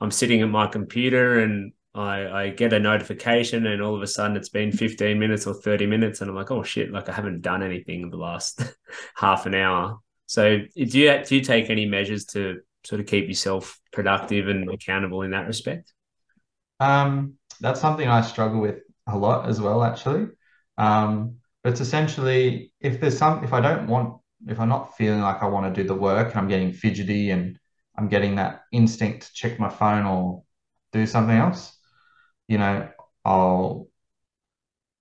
I'm 0.00 0.10
sitting 0.10 0.42
at 0.42 0.48
my 0.48 0.66
computer 0.66 1.40
and 1.40 1.72
I, 1.96 2.42
I 2.42 2.48
get 2.50 2.72
a 2.72 2.78
notification 2.78 3.66
and 3.66 3.80
all 3.80 3.94
of 3.94 4.02
a 4.02 4.06
sudden 4.06 4.36
it's 4.36 4.50
been 4.50 4.70
15 4.70 5.18
minutes 5.18 5.46
or 5.46 5.54
30 5.54 5.86
minutes 5.86 6.20
and 6.20 6.28
I'm 6.28 6.36
like, 6.36 6.50
oh 6.50 6.62
shit, 6.62 6.92
like 6.92 7.08
I 7.08 7.12
haven't 7.12 7.40
done 7.40 7.62
anything 7.62 8.02
in 8.02 8.10
the 8.10 8.18
last 8.18 8.62
half 9.16 9.46
an 9.46 9.54
hour. 9.54 9.98
So 10.26 10.58
do 10.58 10.98
you 10.98 11.22
do 11.24 11.36
you 11.36 11.40
take 11.40 11.70
any 11.70 11.86
measures 11.86 12.26
to 12.26 12.60
sort 12.84 13.00
of 13.00 13.06
keep 13.06 13.28
yourself 13.28 13.80
productive 13.92 14.48
and 14.48 14.70
accountable 14.70 15.22
in 15.22 15.30
that 15.30 15.46
respect? 15.46 15.92
Um, 16.80 17.34
that's 17.60 17.80
something 17.80 18.06
I 18.06 18.20
struggle 18.20 18.60
with 18.60 18.80
a 19.06 19.16
lot 19.16 19.48
as 19.48 19.60
well, 19.60 19.82
actually. 19.82 20.28
Um, 20.76 21.36
but 21.62 21.72
it's 21.72 21.80
essentially 21.80 22.72
if 22.80 23.00
there's 23.00 23.16
some 23.16 23.42
if 23.42 23.52
I 23.52 23.60
don't 23.60 23.86
want 23.86 24.20
if 24.46 24.60
I'm 24.60 24.68
not 24.68 24.96
feeling 24.96 25.20
like 25.20 25.42
I 25.42 25.46
want 25.46 25.74
to 25.74 25.82
do 25.82 25.88
the 25.88 25.94
work 25.94 26.28
and 26.28 26.36
I'm 26.36 26.48
getting 26.48 26.72
fidgety 26.72 27.30
and 27.30 27.58
I'm 27.96 28.08
getting 28.08 28.36
that 28.36 28.62
instinct 28.72 29.28
to 29.28 29.32
check 29.32 29.58
my 29.58 29.70
phone 29.70 30.04
or 30.04 30.42
do 30.92 31.06
something 31.06 31.36
else, 31.36 31.75
you 32.48 32.58
know, 32.58 32.88
I'll 33.24 33.88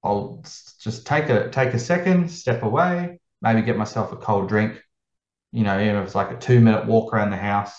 I'll 0.04 0.44
just 0.44 1.08
take 1.08 1.30
a 1.30 1.50
take 1.50 1.74
a 1.74 1.80
second, 1.80 2.30
step 2.30 2.64
away, 2.64 3.20
maybe 3.42 3.62
get 3.62 3.78
myself 3.78 4.12
a 4.12 4.18
cold 4.18 4.50
drink. 4.50 4.80
You 5.52 5.64
know, 5.64 5.80
even 5.80 5.98
if 5.98 6.06
it's 6.06 6.16
like 6.16 6.32
a 6.32 6.38
two 6.38 6.62
minute 6.62 6.86
walk 6.88 7.14
around 7.14 7.32
the 7.32 7.38
house, 7.38 7.74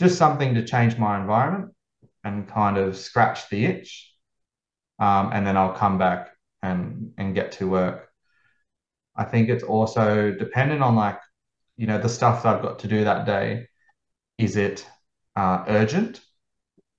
just 0.00 0.18
something 0.18 0.54
to 0.54 0.64
change 0.64 0.98
my 0.98 1.20
environment 1.20 1.74
and 2.24 2.48
kind 2.48 2.78
of 2.78 2.96
scratch 2.96 3.48
the 3.50 3.66
itch. 3.66 4.12
Um, 4.98 5.30
and 5.32 5.46
then 5.46 5.56
I'll 5.56 5.74
come 5.74 5.98
back 5.98 6.30
and 6.62 7.12
and 7.18 7.34
get 7.34 7.52
to 7.54 7.68
work. 7.68 8.08
I 9.16 9.24
think 9.24 9.48
it's 9.50 9.64
also 9.64 10.32
dependent 10.32 10.82
on 10.82 10.94
like, 10.96 11.18
you 11.76 11.86
know, 11.86 11.98
the 11.98 12.08
stuff 12.08 12.42
that 12.42 12.56
I've 12.56 12.62
got 12.62 12.80
to 12.80 12.88
do 12.88 13.04
that 13.04 13.26
day. 13.26 13.68
Is 14.38 14.56
it 14.56 14.86
uh, 15.36 15.64
urgent? 15.68 16.22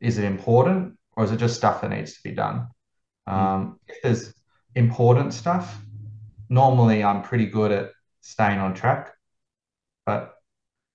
Is 0.01 0.19
it 0.19 0.25
important? 0.25 0.98
Or 1.15 1.23
is 1.23 1.31
it 1.31 1.37
just 1.37 1.55
stuff 1.55 1.81
that 1.81 1.89
needs 1.91 2.13
to 2.13 2.19
be 2.23 2.31
done? 2.31 2.67
Hmm. 3.27 3.33
Um, 3.33 3.79
if 3.87 4.01
there's 4.01 4.33
important 4.75 5.33
stuff, 5.33 5.79
normally 6.49 7.03
I'm 7.03 7.21
pretty 7.21 7.45
good 7.45 7.71
at 7.71 7.91
staying 8.21 8.59
on 8.59 8.73
track, 8.73 9.13
but 10.05 10.35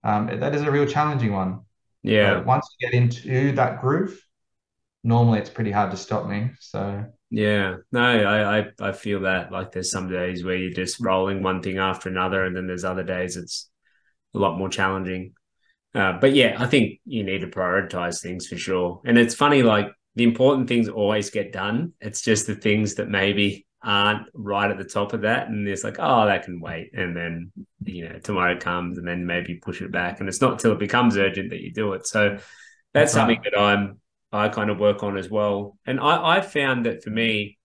um, 0.02 0.26
that 0.40 0.54
is 0.54 0.62
a 0.62 0.70
real 0.70 0.86
challenging 0.86 1.32
one. 1.32 1.60
Yeah. 2.02 2.34
But 2.34 2.46
once 2.46 2.68
you 2.78 2.88
get 2.88 2.94
into 2.94 3.52
that 3.52 3.80
groove, 3.80 4.20
normally 5.02 5.38
it's 5.38 5.50
pretty 5.50 5.70
hard 5.70 5.90
to 5.90 5.96
stop 5.96 6.26
me. 6.26 6.50
So 6.60 7.04
yeah, 7.30 7.76
no, 7.92 8.00
I, 8.00 8.58
I 8.58 8.66
I 8.80 8.92
feel 8.92 9.20
that 9.20 9.50
like 9.50 9.72
there's 9.72 9.90
some 9.90 10.08
days 10.08 10.44
where 10.44 10.56
you're 10.56 10.70
just 10.70 11.00
rolling 11.00 11.42
one 11.42 11.62
thing 11.62 11.78
after 11.78 12.08
another, 12.08 12.44
and 12.44 12.56
then 12.56 12.66
there's 12.66 12.84
other 12.84 13.02
days 13.02 13.36
it's 13.36 13.70
a 14.34 14.38
lot 14.38 14.58
more 14.58 14.68
challenging. 14.68 15.32
Uh, 15.94 16.18
but 16.20 16.34
yeah, 16.34 16.56
I 16.58 16.66
think 16.66 17.00
you 17.04 17.22
need 17.22 17.40
to 17.40 17.46
prioritize 17.46 18.20
things 18.20 18.46
for 18.46 18.56
sure. 18.56 19.00
And 19.04 19.16
it's 19.16 19.34
funny, 19.34 19.62
like 19.62 19.88
the 20.16 20.24
important 20.24 20.68
things 20.68 20.88
always 20.88 21.30
get 21.30 21.52
done. 21.52 21.92
It's 22.00 22.22
just 22.22 22.46
the 22.46 22.54
things 22.54 22.94
that 22.94 23.08
maybe 23.08 23.66
aren't 23.82 24.28
right 24.32 24.70
at 24.70 24.78
the 24.78 24.84
top 24.84 25.12
of 25.12 25.22
that. 25.22 25.48
And 25.48 25.68
it's 25.68 25.84
like, 25.84 25.96
oh, 25.98 26.26
that 26.26 26.44
can 26.44 26.60
wait. 26.60 26.90
And 26.94 27.16
then, 27.16 27.52
you 27.84 28.08
know, 28.08 28.18
tomorrow 28.18 28.58
comes 28.58 28.98
and 28.98 29.06
then 29.06 29.26
maybe 29.26 29.56
push 29.56 29.82
it 29.82 29.92
back. 29.92 30.20
And 30.20 30.28
it's 30.28 30.40
not 30.40 30.58
till 30.58 30.72
it 30.72 30.78
becomes 30.78 31.16
urgent 31.16 31.50
that 31.50 31.60
you 31.60 31.72
do 31.72 31.92
it. 31.92 32.06
So 32.06 32.38
that's 32.92 33.12
something 33.12 33.40
that 33.44 33.58
I'm, 33.58 34.00
I 34.32 34.48
kind 34.48 34.70
of 34.70 34.78
work 34.78 35.02
on 35.02 35.18
as 35.18 35.28
well. 35.28 35.76
And 35.84 36.00
I, 36.00 36.38
I 36.38 36.40
found 36.40 36.86
that 36.86 37.02
for 37.02 37.10
me, 37.10 37.58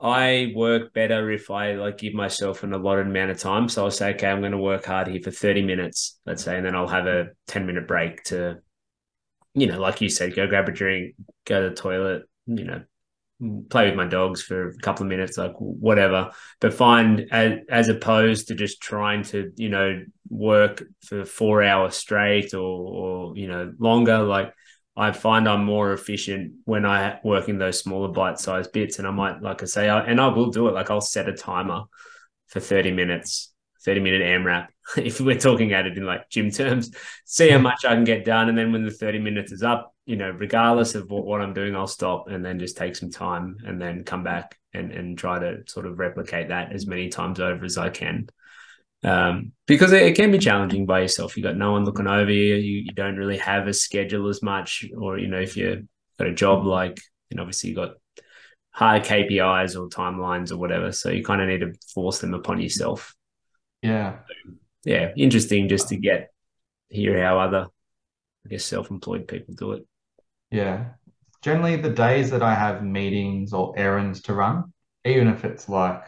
I 0.00 0.52
work 0.54 0.92
better 0.92 1.30
if 1.30 1.50
I 1.50 1.72
like 1.72 1.98
give 1.98 2.14
myself 2.14 2.62
an 2.62 2.72
allotted 2.72 3.08
amount 3.08 3.32
of 3.32 3.38
time. 3.38 3.68
So 3.68 3.84
I'll 3.84 3.90
say, 3.90 4.14
okay, 4.14 4.28
I'm 4.28 4.40
going 4.40 4.52
to 4.52 4.58
work 4.58 4.86
hard 4.86 5.08
here 5.08 5.20
for 5.20 5.32
30 5.32 5.62
minutes, 5.62 6.20
let's 6.24 6.44
say, 6.44 6.56
and 6.56 6.64
then 6.64 6.76
I'll 6.76 6.86
have 6.86 7.06
a 7.06 7.30
10 7.48 7.66
minute 7.66 7.88
break 7.88 8.22
to 8.24 8.58
you 9.60 9.66
know, 9.66 9.80
like 9.80 10.00
you 10.00 10.08
said, 10.08 10.34
go 10.34 10.46
grab 10.46 10.68
a 10.68 10.72
drink, 10.72 11.14
go 11.44 11.62
to 11.62 11.70
the 11.70 11.74
toilet, 11.74 12.22
you 12.46 12.64
know, 12.64 12.82
play 13.70 13.86
with 13.86 13.94
my 13.94 14.06
dogs 14.06 14.42
for 14.42 14.68
a 14.68 14.78
couple 14.78 15.04
of 15.04 15.08
minutes, 15.08 15.38
like 15.38 15.54
whatever. 15.58 16.30
But 16.60 16.74
find 16.74 17.26
as, 17.30 17.60
as 17.68 17.88
opposed 17.88 18.48
to 18.48 18.54
just 18.54 18.80
trying 18.80 19.22
to, 19.24 19.52
you 19.56 19.68
know, 19.68 20.02
work 20.28 20.82
for 21.04 21.24
four 21.24 21.62
hours 21.62 21.96
straight 21.96 22.54
or, 22.54 22.58
or 22.60 23.36
you 23.36 23.48
know, 23.48 23.72
longer. 23.78 24.18
Like 24.18 24.52
I 24.96 25.12
find 25.12 25.48
I'm 25.48 25.64
more 25.64 25.92
efficient 25.92 26.54
when 26.64 26.84
I 26.84 27.20
work 27.22 27.48
in 27.48 27.58
those 27.58 27.80
smaller 27.80 28.08
bite 28.08 28.40
sized 28.40 28.72
bits. 28.72 28.98
And 28.98 29.06
I 29.06 29.12
might, 29.12 29.40
like 29.40 29.62
I 29.62 29.66
say, 29.66 29.88
I, 29.88 30.00
and 30.00 30.20
I 30.20 30.28
will 30.28 30.50
do 30.50 30.68
it. 30.68 30.74
Like 30.74 30.90
I'll 30.90 31.00
set 31.00 31.28
a 31.28 31.32
timer 31.32 31.82
for 32.48 32.60
30 32.60 32.92
minutes 32.92 33.52
30 33.88 34.00
minute 34.00 34.20
AMRAP, 34.20 34.68
if 34.98 35.18
we're 35.18 35.38
talking 35.38 35.72
at 35.72 35.86
it 35.86 35.96
in 35.96 36.04
like 36.04 36.28
gym 36.28 36.50
terms, 36.50 36.90
see 37.24 37.48
how 37.48 37.58
much 37.58 37.86
I 37.86 37.94
can 37.94 38.04
get 38.04 38.26
done. 38.26 38.50
And 38.50 38.58
then 38.58 38.70
when 38.70 38.84
the 38.84 38.90
30 38.90 39.18
minutes 39.18 39.50
is 39.50 39.62
up, 39.62 39.94
you 40.04 40.16
know, 40.16 40.28
regardless 40.28 40.94
of 40.94 41.10
what, 41.10 41.24
what 41.24 41.40
I'm 41.40 41.54
doing, 41.54 41.74
I'll 41.74 41.86
stop 41.86 42.28
and 42.28 42.44
then 42.44 42.58
just 42.58 42.76
take 42.76 42.96
some 42.96 43.10
time 43.10 43.56
and 43.64 43.80
then 43.80 44.04
come 44.04 44.24
back 44.24 44.58
and, 44.74 44.92
and 44.92 45.16
try 45.16 45.38
to 45.38 45.62
sort 45.66 45.86
of 45.86 45.98
replicate 45.98 46.48
that 46.48 46.74
as 46.74 46.86
many 46.86 47.08
times 47.08 47.40
over 47.40 47.64
as 47.64 47.78
I 47.78 47.88
can. 47.88 48.28
Um, 49.04 49.52
because 49.66 49.92
it, 49.92 50.02
it, 50.02 50.16
can 50.16 50.32
be 50.32 50.38
challenging 50.38 50.84
by 50.84 51.00
yourself. 51.00 51.36
You 51.36 51.42
got 51.42 51.56
no 51.56 51.72
one 51.72 51.86
looking 51.86 52.08
over 52.08 52.30
you. 52.30 52.56
you. 52.56 52.82
You 52.82 52.92
don't 52.92 53.16
really 53.16 53.38
have 53.38 53.68
a 53.68 53.72
schedule 53.72 54.28
as 54.28 54.42
much, 54.42 54.84
or 54.98 55.18
you 55.18 55.28
know, 55.28 55.40
if 55.40 55.56
you've 55.56 55.86
got 56.18 56.28
a 56.28 56.34
job 56.34 56.66
like, 56.66 57.00
and 57.30 57.38
obviously 57.40 57.70
you 57.70 57.76
got 57.76 57.92
high 58.70 59.00
KPIs 59.00 59.80
or 59.80 59.88
timelines 59.88 60.50
or 60.50 60.56
whatever, 60.56 60.92
so 60.92 61.10
you 61.10 61.24
kind 61.24 61.40
of 61.40 61.48
need 61.48 61.60
to 61.60 61.72
force 61.94 62.18
them 62.18 62.34
upon 62.34 62.60
yourself. 62.60 63.14
Yeah. 63.82 64.16
yeah, 64.84 65.12
interesting 65.16 65.68
just 65.68 65.88
to 65.88 65.96
get 65.96 66.30
hear 66.88 67.22
how 67.22 67.38
other, 67.38 67.66
I 68.44 68.48
guess, 68.48 68.64
self-employed 68.64 69.28
people 69.28 69.54
do 69.54 69.72
it. 69.72 69.86
Yeah. 70.50 70.90
Generally, 71.42 71.76
the 71.76 71.90
days 71.90 72.30
that 72.30 72.42
I 72.42 72.54
have 72.54 72.82
meetings 72.82 73.52
or 73.52 73.74
errands 73.76 74.22
to 74.22 74.34
run, 74.34 74.72
even 75.04 75.28
if 75.28 75.44
it's 75.44 75.68
like 75.68 76.02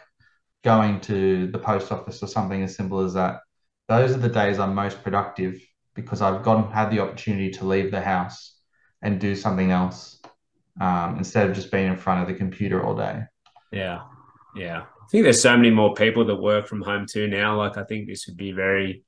going 0.65 1.01
to 1.03 1.47
the 1.49 1.59
post 1.59 1.93
office 1.93 2.23
or 2.23 2.27
something 2.27 2.63
as 2.63 2.75
simple 2.75 3.01
as 3.01 3.15
that, 3.15 3.41
those 3.89 4.13
are 4.13 4.19
the 4.19 4.29
days 4.29 4.59
I'm 4.59 4.75
most 4.75 5.03
productive 5.03 5.61
because 5.95 6.23
I've 6.23 6.43
gotten 6.43 6.71
had 6.71 6.91
the 6.91 7.01
opportunity 7.01 7.51
to 7.51 7.67
leave 7.67 7.91
the 7.91 8.01
house 8.01 8.57
and 9.03 9.21
do 9.21 9.35
something 9.35 9.71
else 9.71 10.21
um, 10.81 11.19
instead 11.19 11.49
of 11.49 11.57
just 11.57 11.71
being 11.71 11.89
in 11.89 11.97
front 11.97 12.23
of 12.23 12.29
the 12.29 12.35
computer 12.35 12.85
all 12.85 12.95
day. 12.95 13.23
Yeah, 13.73 14.03
yeah. 14.55 14.83
I 14.83 15.07
think 15.11 15.25
there's 15.25 15.43
so 15.43 15.57
many 15.57 15.71
more 15.71 15.95
people 15.95 16.25
that 16.27 16.37
work 16.37 16.67
from 16.67 16.83
home 16.83 17.07
too 17.07 17.27
now. 17.27 17.57
Like 17.57 17.77
I 17.77 17.85
think 17.85 18.07
this 18.07 18.27
would 18.27 18.37
be 18.37 18.53
very 18.53 19.03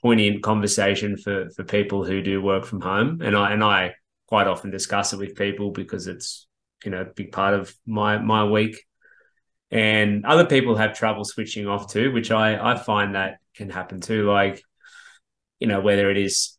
poignant 0.00 0.42
conversation 0.42 1.16
for 1.16 1.50
for 1.50 1.64
people 1.64 2.04
who 2.04 2.22
do 2.22 2.42
work 2.42 2.64
from 2.64 2.80
home. 2.80 3.20
And 3.22 3.36
I 3.36 3.52
and 3.52 3.64
I 3.64 3.94
quite 4.28 4.46
often 4.46 4.70
discuss 4.70 5.12
it 5.12 5.18
with 5.18 5.36
people 5.36 5.70
because 5.70 6.06
it's 6.06 6.46
you 6.84 6.90
know 6.90 7.02
a 7.02 7.04
big 7.04 7.32
part 7.32 7.54
of 7.54 7.74
my 7.86 8.18
my 8.18 8.44
week. 8.44 8.82
And 9.70 10.24
other 10.24 10.46
people 10.46 10.76
have 10.76 10.96
trouble 10.96 11.24
switching 11.24 11.66
off 11.66 11.90
too, 11.90 12.12
which 12.12 12.30
I 12.30 12.72
I 12.72 12.76
find 12.76 13.14
that 13.14 13.38
can 13.54 13.70
happen 13.70 14.00
too. 14.00 14.30
Like 14.30 14.62
you 15.58 15.68
know 15.68 15.80
whether 15.80 16.10
it 16.10 16.18
is 16.18 16.58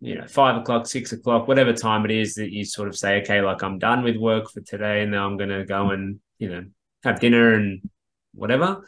you 0.00 0.16
know 0.16 0.26
five 0.26 0.56
o'clock, 0.56 0.86
six 0.86 1.12
o'clock, 1.12 1.48
whatever 1.48 1.72
time 1.72 2.04
it 2.04 2.10
is 2.10 2.34
that 2.34 2.52
you 2.52 2.64
sort 2.64 2.88
of 2.88 2.96
say, 2.96 3.22
okay, 3.22 3.40
like 3.40 3.62
I'm 3.62 3.78
done 3.78 4.04
with 4.04 4.16
work 4.16 4.50
for 4.50 4.60
today, 4.60 5.02
and 5.02 5.10
now 5.10 5.26
I'm 5.26 5.36
going 5.36 5.50
to 5.50 5.64
go 5.64 5.90
and 5.90 6.20
you 6.38 6.48
know 6.48 6.64
have 7.04 7.20
dinner 7.20 7.54
and 7.54 7.80
whatever 8.34 8.82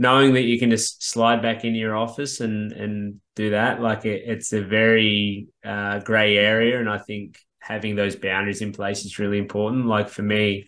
knowing 0.00 0.34
that 0.34 0.42
you 0.42 0.58
can 0.58 0.70
just 0.70 1.02
slide 1.02 1.42
back 1.42 1.64
into 1.64 1.78
your 1.78 1.96
office 1.96 2.40
and 2.40 2.72
and 2.72 3.20
do 3.34 3.50
that 3.50 3.80
like 3.80 4.04
it, 4.04 4.22
it's 4.26 4.52
a 4.52 4.62
very 4.62 5.48
uh, 5.64 5.98
gray 6.00 6.36
area 6.36 6.78
and 6.78 6.90
i 6.90 6.98
think 6.98 7.38
having 7.68 7.94
those 7.94 8.16
boundaries 8.16 8.62
in 8.62 8.72
place 8.72 9.04
is 9.04 9.18
really 9.18 9.38
important. 9.38 9.86
Like 9.86 10.08
for 10.08 10.22
me 10.22 10.66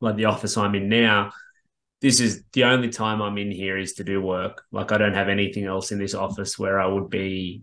like 0.00 0.16
the 0.16 0.26
office 0.26 0.56
i'm 0.56 0.76
in 0.76 0.88
now 0.88 1.32
this 2.00 2.20
is 2.20 2.44
the 2.52 2.62
only 2.62 2.88
time 2.88 3.20
i'm 3.20 3.36
in 3.36 3.50
here 3.50 3.76
is 3.76 3.94
to 3.94 4.04
do 4.04 4.20
work. 4.20 4.62
Like 4.72 4.90
i 4.90 4.98
don't 4.98 5.14
have 5.14 5.28
anything 5.28 5.64
else 5.64 5.92
in 5.92 5.98
this 5.98 6.14
office 6.14 6.58
where 6.58 6.80
i 6.80 6.86
would 6.86 7.10
be 7.10 7.62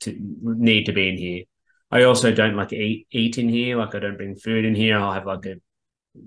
to 0.00 0.14
need 0.42 0.84
to 0.84 0.92
be 0.92 1.08
in 1.08 1.16
here. 1.16 1.44
I 1.90 2.02
also 2.02 2.32
don't 2.32 2.56
like 2.56 2.72
eat 2.72 3.06
eat 3.10 3.38
in 3.38 3.48
here. 3.48 3.78
Like 3.78 3.94
i 3.94 3.98
don't 3.98 4.16
bring 4.16 4.36
food 4.36 4.64
in 4.64 4.74
here. 4.74 4.98
I'll 4.98 5.14
have 5.14 5.26
like 5.26 5.46
a 5.46 5.54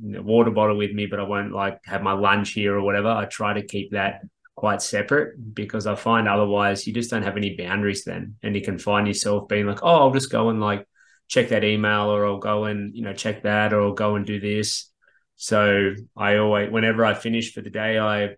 water 0.01 0.51
bottle 0.51 0.77
with 0.77 0.91
me, 0.91 1.05
but 1.05 1.19
I 1.19 1.23
won't 1.23 1.53
like 1.53 1.79
have 1.85 2.01
my 2.01 2.13
lunch 2.13 2.51
here 2.51 2.75
or 2.75 2.81
whatever. 2.81 3.09
I 3.09 3.25
try 3.25 3.53
to 3.53 3.65
keep 3.65 3.91
that 3.91 4.21
quite 4.55 4.81
separate 4.81 5.55
because 5.55 5.87
I 5.87 5.95
find 5.95 6.27
otherwise 6.27 6.85
you 6.85 6.93
just 6.93 7.09
don't 7.09 7.23
have 7.23 7.37
any 7.37 7.55
boundaries 7.55 8.03
then. 8.03 8.35
And 8.43 8.55
you 8.55 8.61
can 8.61 8.77
find 8.77 9.07
yourself 9.07 9.47
being 9.47 9.65
like, 9.65 9.83
oh, 9.83 9.99
I'll 9.99 10.11
just 10.11 10.31
go 10.31 10.49
and 10.49 10.59
like 10.59 10.85
check 11.29 11.49
that 11.49 11.63
email 11.63 12.09
or 12.09 12.25
I'll 12.25 12.39
go 12.39 12.65
and, 12.65 12.93
you 12.95 13.03
know, 13.03 13.13
check 13.13 13.43
that 13.43 13.71
or 13.71 13.81
I'll 13.81 13.93
go 13.93 14.15
and 14.15 14.25
do 14.25 14.39
this. 14.39 14.91
So 15.37 15.93
I 16.17 16.37
always, 16.37 16.69
whenever 16.69 17.05
I 17.05 17.13
finish 17.13 17.53
for 17.53 17.61
the 17.61 17.69
day, 17.69 17.97
I, 17.97 18.35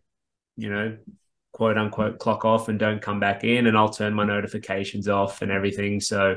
you 0.57 0.69
know, 0.69 0.97
quote 1.53 1.77
unquote 1.77 2.19
clock 2.19 2.45
off 2.45 2.69
and 2.69 2.77
don't 2.77 3.01
come 3.01 3.19
back 3.19 3.43
in 3.43 3.65
and 3.65 3.75
I'll 3.75 3.89
turn 3.89 4.13
my 4.13 4.23
notifications 4.23 5.07
off 5.07 5.41
and 5.41 5.51
everything. 5.51 5.99
So, 5.99 6.35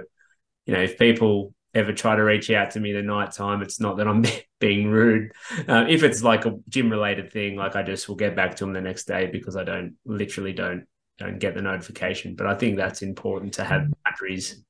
you 0.65 0.73
know, 0.73 0.81
if 0.81 0.99
people 0.99 1.53
ever 1.75 1.93
try 1.93 2.17
to 2.17 2.23
reach 2.23 2.51
out 2.51 2.71
to 2.73 2.81
me 2.81 2.93
the 2.93 3.03
night 3.03 3.33
time, 3.33 3.63
it's 3.63 3.81
not 3.81 3.97
that 3.97 4.09
I'm 4.09 4.25
being 4.61 4.89
rude. 4.89 5.33
Uh, 5.69 5.87
if 5.89 6.03
it's 6.03 6.23
like 6.23 6.47
a 6.47 6.57
gym 6.69 6.91
related 6.91 7.33
thing, 7.33 7.57
like 7.57 7.77
I 7.77 7.83
just 7.83 8.09
will 8.09 8.17
get 8.17 8.37
back 8.37 8.57
to 8.57 8.65
them 8.65 8.73
the 8.73 8.81
next 8.81 9.05
day 9.05 9.27
because 9.27 9.57
I 9.57 9.65
don't 9.65 9.97
literally 10.05 10.53
don't 10.53 10.87
don't 11.19 11.39
get 11.39 11.55
the 11.55 11.63
notification. 11.63 12.35
But 12.35 12.47
I 12.47 12.55
think 12.55 12.77
that's 12.77 13.03
important 13.03 13.55
to 13.55 13.65
have 13.65 13.87
batteries 14.05 14.63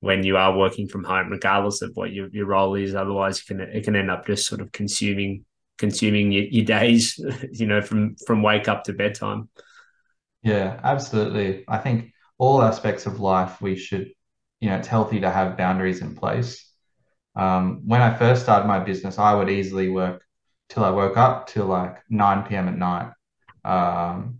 when 0.00 0.24
you 0.24 0.36
are 0.36 0.56
working 0.56 0.88
from 0.88 1.04
home, 1.04 1.30
regardless 1.30 1.80
of 1.80 1.92
what 1.94 2.12
your, 2.12 2.28
your 2.28 2.46
role 2.46 2.74
is. 2.74 2.94
Otherwise, 2.94 3.38
it 3.38 3.46
can 3.46 3.60
it 3.60 3.84
can 3.84 3.96
end 3.96 4.10
up 4.10 4.26
just 4.26 4.46
sort 4.46 4.60
of 4.60 4.72
consuming 4.72 5.44
consuming 5.78 6.32
your, 6.32 6.44
your 6.44 6.64
days, 6.64 7.18
you 7.52 7.66
know, 7.66 7.80
from 7.80 8.16
from 8.26 8.42
wake 8.42 8.68
up 8.68 8.84
to 8.84 8.92
bedtime. 8.92 9.48
Yeah, 10.42 10.80
absolutely. 10.82 11.64
I 11.68 11.78
think 11.78 12.12
all 12.36 12.62
aspects 12.62 13.06
of 13.06 13.20
life 13.20 13.60
we 13.62 13.76
should, 13.76 14.12
you 14.62 14.68
know, 14.70 14.76
it's 14.76 14.86
healthy 14.86 15.18
to 15.18 15.28
have 15.28 15.56
boundaries 15.56 16.02
in 16.02 16.14
place. 16.14 16.70
Um, 17.34 17.82
when 17.84 18.00
I 18.00 18.16
first 18.16 18.42
started 18.44 18.68
my 18.68 18.78
business, 18.78 19.18
I 19.18 19.34
would 19.34 19.50
easily 19.50 19.88
work 19.88 20.22
till 20.68 20.84
I 20.84 20.90
woke 20.90 21.16
up 21.16 21.48
till 21.48 21.66
like 21.66 21.96
9 22.08 22.44
p.m. 22.44 22.68
at 22.68 22.78
night. 22.78 23.10
Um, 23.64 24.38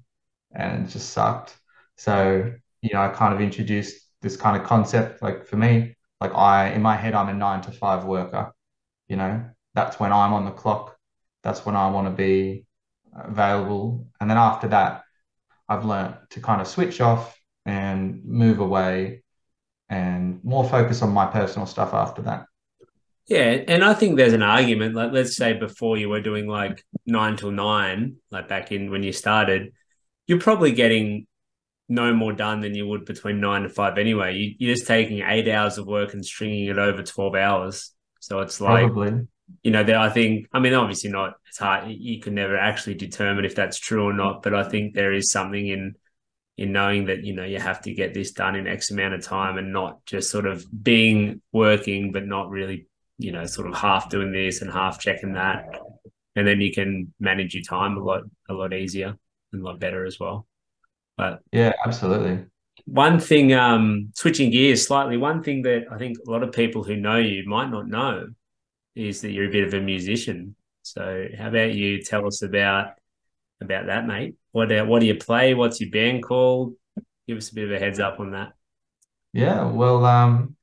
and 0.54 0.86
it 0.86 0.92
just 0.92 1.10
sucked. 1.10 1.56
So, 1.96 2.52
you 2.82 2.90
know, 2.92 3.02
I 3.02 3.08
kind 3.08 3.34
of 3.34 3.40
introduced 3.40 3.96
this 4.20 4.36
kind 4.36 4.56
of 4.56 4.62
concept. 4.64 5.22
Like 5.22 5.44
for 5.44 5.56
me, 5.56 5.96
like 6.20 6.32
I, 6.36 6.68
in 6.68 6.82
my 6.82 6.94
head, 6.94 7.14
I'm 7.14 7.28
a 7.28 7.34
nine 7.34 7.60
to 7.62 7.72
five 7.72 8.04
worker. 8.04 8.52
You 9.08 9.16
know, 9.16 9.44
that's 9.74 9.98
when 9.98 10.12
I'm 10.12 10.32
on 10.34 10.44
the 10.44 10.52
clock. 10.52 10.96
That's 11.42 11.66
when 11.66 11.74
I 11.74 11.90
want 11.90 12.06
to 12.06 12.12
be 12.12 12.64
available. 13.12 14.06
And 14.20 14.30
then 14.30 14.38
after 14.38 14.68
that, 14.68 15.02
I've 15.68 15.84
learned 15.84 16.14
to 16.30 16.40
kind 16.40 16.60
of 16.60 16.68
switch 16.68 17.00
off 17.00 17.36
and 17.66 18.24
move 18.24 18.60
away 18.60 19.21
and 19.92 20.42
more 20.42 20.66
focus 20.66 21.02
on 21.02 21.10
my 21.10 21.26
personal 21.26 21.66
stuff 21.66 21.92
after 21.92 22.22
that. 22.22 22.46
Yeah, 23.26 23.62
and 23.68 23.84
I 23.84 23.92
think 23.92 24.16
there's 24.16 24.32
an 24.32 24.42
argument. 24.42 24.94
Like, 24.94 25.12
let's 25.12 25.36
say 25.36 25.52
before 25.52 25.98
you 25.98 26.08
were 26.08 26.22
doing 26.22 26.48
like 26.48 26.82
nine 27.04 27.36
till 27.36 27.50
nine, 27.50 28.16
like 28.30 28.48
back 28.48 28.72
in 28.72 28.90
when 28.90 29.02
you 29.02 29.12
started, 29.12 29.74
you're 30.26 30.40
probably 30.40 30.72
getting 30.72 31.26
no 31.90 32.14
more 32.14 32.32
done 32.32 32.60
than 32.60 32.74
you 32.74 32.86
would 32.88 33.04
between 33.04 33.38
nine 33.38 33.64
and 33.64 33.72
five 33.72 33.98
anyway. 33.98 34.34
You, 34.34 34.54
you're 34.58 34.74
just 34.74 34.86
taking 34.86 35.20
eight 35.20 35.46
hours 35.46 35.76
of 35.76 35.86
work 35.86 36.14
and 36.14 36.24
stringing 36.24 36.68
it 36.68 36.78
over 36.78 37.02
12 37.02 37.34
hours. 37.34 37.92
So 38.18 38.40
it's 38.40 38.62
like, 38.62 38.86
probably. 38.86 39.26
you 39.62 39.72
know, 39.72 39.84
there, 39.84 39.98
I 39.98 40.08
think, 40.08 40.46
I 40.54 40.58
mean, 40.58 40.72
obviously 40.72 41.10
not, 41.10 41.34
it's 41.48 41.58
hard. 41.58 41.90
You 41.90 42.18
can 42.18 42.34
never 42.34 42.56
actually 42.56 42.94
determine 42.94 43.44
if 43.44 43.54
that's 43.54 43.78
true 43.78 44.04
or 44.04 44.14
not, 44.14 44.42
but 44.42 44.54
I 44.54 44.64
think 44.64 44.94
there 44.94 45.12
is 45.12 45.30
something 45.30 45.66
in, 45.66 45.96
in 46.58 46.72
knowing 46.72 47.06
that, 47.06 47.24
you 47.24 47.34
know, 47.34 47.44
you 47.44 47.58
have 47.58 47.80
to 47.82 47.94
get 47.94 48.14
this 48.14 48.32
done 48.32 48.54
in 48.56 48.66
X 48.66 48.90
amount 48.90 49.14
of 49.14 49.22
time 49.22 49.58
and 49.58 49.72
not 49.72 50.04
just 50.06 50.30
sort 50.30 50.46
of 50.46 50.64
being 50.82 51.40
working, 51.52 52.12
but 52.12 52.26
not 52.26 52.50
really 52.50 52.86
you 53.22 53.32
know, 53.32 53.46
sort 53.46 53.68
of 53.68 53.74
half 53.74 54.10
doing 54.10 54.32
this 54.32 54.62
and 54.62 54.70
half 54.70 54.98
checking 54.98 55.34
that. 55.34 55.66
And 56.34 56.46
then 56.46 56.60
you 56.60 56.72
can 56.72 57.12
manage 57.20 57.54
your 57.54 57.62
time 57.62 57.96
a 57.96 58.02
lot, 58.02 58.22
a 58.48 58.54
lot 58.54 58.72
easier 58.72 59.16
and 59.52 59.62
a 59.62 59.64
lot 59.64 59.78
better 59.78 60.04
as 60.04 60.18
well. 60.18 60.46
But 61.16 61.40
yeah, 61.52 61.72
absolutely. 61.84 62.46
One 62.86 63.20
thing, 63.20 63.52
um, 63.52 64.10
switching 64.14 64.50
gears 64.50 64.86
slightly, 64.86 65.16
one 65.16 65.42
thing 65.42 65.62
that 65.62 65.84
I 65.90 65.98
think 65.98 66.18
a 66.26 66.30
lot 66.30 66.42
of 66.42 66.52
people 66.52 66.82
who 66.82 66.96
know 66.96 67.18
you 67.18 67.46
might 67.46 67.70
not 67.70 67.86
know 67.86 68.28
is 68.94 69.20
that 69.20 69.30
you're 69.30 69.48
a 69.48 69.52
bit 69.52 69.66
of 69.66 69.74
a 69.74 69.80
musician. 69.80 70.56
So 70.82 71.26
how 71.38 71.48
about 71.48 71.74
you 71.74 72.02
tell 72.02 72.26
us 72.26 72.42
about 72.42 72.94
about 73.60 73.86
that, 73.86 74.06
mate? 74.06 74.34
What 74.52 74.70
uh, 74.72 74.84
what 74.84 75.00
do 75.00 75.06
you 75.06 75.16
play? 75.16 75.54
What's 75.54 75.80
your 75.80 75.90
band 75.90 76.22
called? 76.22 76.74
Give 77.26 77.38
us 77.38 77.50
a 77.50 77.54
bit 77.54 77.64
of 77.64 77.72
a 77.72 77.78
heads 77.78 78.00
up 78.00 78.20
on 78.20 78.32
that. 78.32 78.52
Yeah, 79.32 79.64
well, 79.70 80.04
um, 80.04 80.56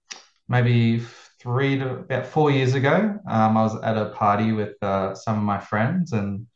maybe 0.47 0.99
three 1.41 1.77
to 1.79 1.89
about 1.99 2.27
four 2.27 2.51
years 2.51 2.75
ago, 2.75 3.19
um, 3.27 3.57
I 3.57 3.63
was 3.63 3.81
at 3.83 3.97
a 3.97 4.09
party 4.11 4.51
with 4.51 4.75
uh, 4.83 5.15
some 5.15 5.37
of 5.37 5.43
my 5.43 5.59
friends, 5.59 6.13
and 6.13 6.47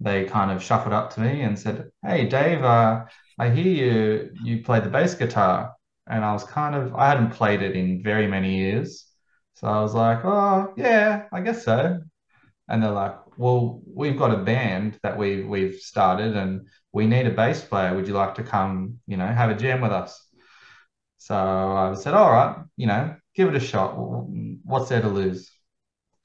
they 0.00 0.24
kind 0.26 0.50
of 0.52 0.62
shuffled 0.62 0.94
up 0.94 1.12
to 1.14 1.20
me 1.20 1.42
and 1.42 1.58
said, 1.58 1.90
"Hey, 2.04 2.28
Dave, 2.28 2.64
uh, 2.64 3.06
I 3.38 3.50
hear 3.50 3.66
you 3.66 4.30
you 4.44 4.64
play 4.64 4.80
the 4.80 4.90
bass 4.90 5.14
guitar." 5.14 5.74
And 6.08 6.24
I 6.24 6.32
was 6.32 6.44
kind 6.44 6.74
of 6.76 6.94
I 6.96 7.08
hadn't 7.08 7.32
played 7.32 7.62
it 7.62 7.76
in 7.76 8.02
very 8.02 8.26
many 8.28 8.56
years, 8.58 9.06
so 9.54 9.68
I 9.68 9.80
was 9.82 9.94
like, 9.94 10.24
"Oh, 10.24 10.74
yeah, 10.76 11.26
I 11.32 11.40
guess 11.42 11.64
so." 11.64 12.00
And 12.68 12.82
they're 12.82 12.90
like, 12.92 13.16
"Well, 13.40 13.82
we've 13.86 14.18
got 14.18 14.32
a 14.32 14.44
band 14.44 14.98
that 15.02 15.16
we 15.18 15.42
we've 15.44 15.76
started, 15.92 16.36
and 16.36 16.66
we 16.92 17.06
need 17.06 17.26
a 17.26 17.30
bass 17.30 17.62
player. 17.64 17.94
Would 17.94 18.08
you 18.08 18.14
like 18.14 18.34
to 18.36 18.42
come, 18.44 18.98
you 19.06 19.16
know, 19.16 19.26
have 19.26 19.50
a 19.50 19.54
jam 19.54 19.80
with 19.80 19.92
us?" 19.92 20.12
So 21.18 21.36
I 21.36 21.94
said, 21.94 22.14
"All 22.14 22.30
right, 22.32 22.56
you 22.76 22.86
know, 22.86 23.16
give 23.34 23.48
it 23.48 23.56
a 23.56 23.60
shot. 23.60 23.94
What's 24.64 24.88
there 24.90 25.02
to 25.02 25.08
lose? 25.08 25.50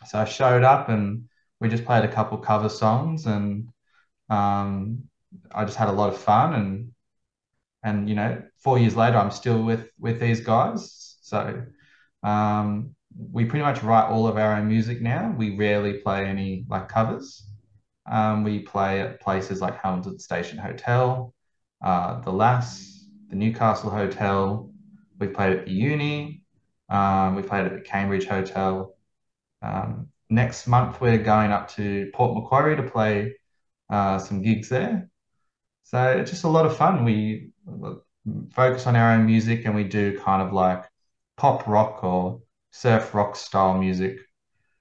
So 0.06 0.20
I 0.20 0.26
showed 0.26 0.64
up 0.64 0.90
and 0.90 1.26
we 1.60 1.70
just 1.70 1.86
played 1.86 2.04
a 2.06 2.12
couple 2.12 2.38
cover 2.38 2.70
songs 2.70 3.26
and 3.26 3.70
um, 4.30 5.04
I 5.54 5.66
just 5.66 5.78
had 5.78 5.90
a 5.90 5.94
lot 5.94 6.10
of 6.10 6.18
fun 6.18 6.54
and 6.54 6.92
and 7.84 8.10
you 8.10 8.16
know 8.16 8.42
four 8.58 8.80
years 8.80 8.96
later 8.96 9.18
I'm 9.18 9.32
still 9.32 9.64
with 9.64 9.90
with 10.00 10.20
these 10.20 10.42
guys. 10.42 11.18
So 11.22 11.66
um, 12.24 12.96
we 13.32 13.46
pretty 13.46 13.64
much 13.64 13.84
write 13.84 14.10
all 14.10 14.28
of 14.28 14.38
our 14.38 14.56
own 14.56 14.68
music 14.68 15.02
now. 15.02 15.34
We 15.38 15.56
rarely 15.56 15.94
play 16.00 16.26
any 16.26 16.66
like 16.70 16.90
covers. 16.90 17.48
Um, 18.06 18.44
we 18.44 18.60
play 18.60 19.02
at 19.02 19.22
places 19.22 19.62
like 19.62 19.82
Hamilton 19.82 20.20
Station 20.20 20.58
Hotel, 20.58 21.34
uh, 21.84 22.22
the 22.22 22.32
Lass, 22.32 23.06
the 23.30 23.36
Newcastle 23.36 23.90
Hotel. 23.90 24.70
We've 25.20 25.34
played 25.34 25.58
at 25.58 25.66
the 25.66 25.72
uni. 25.72 26.44
Um, 26.90 27.36
we 27.36 27.42
played 27.42 27.66
at 27.66 27.74
the 27.74 27.82
Cambridge 27.82 28.26
Hotel. 28.26 28.96
Um, 29.62 30.10
next 30.30 30.68
month, 30.68 31.02
we're 31.02 31.18
going 31.18 31.52
up 31.52 31.70
to 31.72 32.12
Port 32.14 32.36
Macquarie 32.36 32.76
to 32.76 32.84
play 32.84 33.36
uh, 33.90 34.20
some 34.20 34.42
gigs 34.42 34.70
there. 34.70 35.10
So 35.84 36.04
it's 36.18 36.32
just 36.32 36.44
a 36.44 36.50
lot 36.50 36.66
of 36.66 36.78
fun. 36.78 37.06
We 37.06 37.52
focus 38.52 38.88
on 38.88 38.96
our 38.96 39.12
own 39.14 39.26
music 39.26 39.66
and 39.66 39.76
we 39.76 39.84
do 39.84 40.20
kind 40.20 40.42
of 40.42 40.54
like 40.54 40.84
pop 41.38 41.68
rock 41.68 42.04
or 42.04 42.42
surf 42.76 43.14
rock 43.16 43.38
style 43.38 43.78
music. 43.78 44.20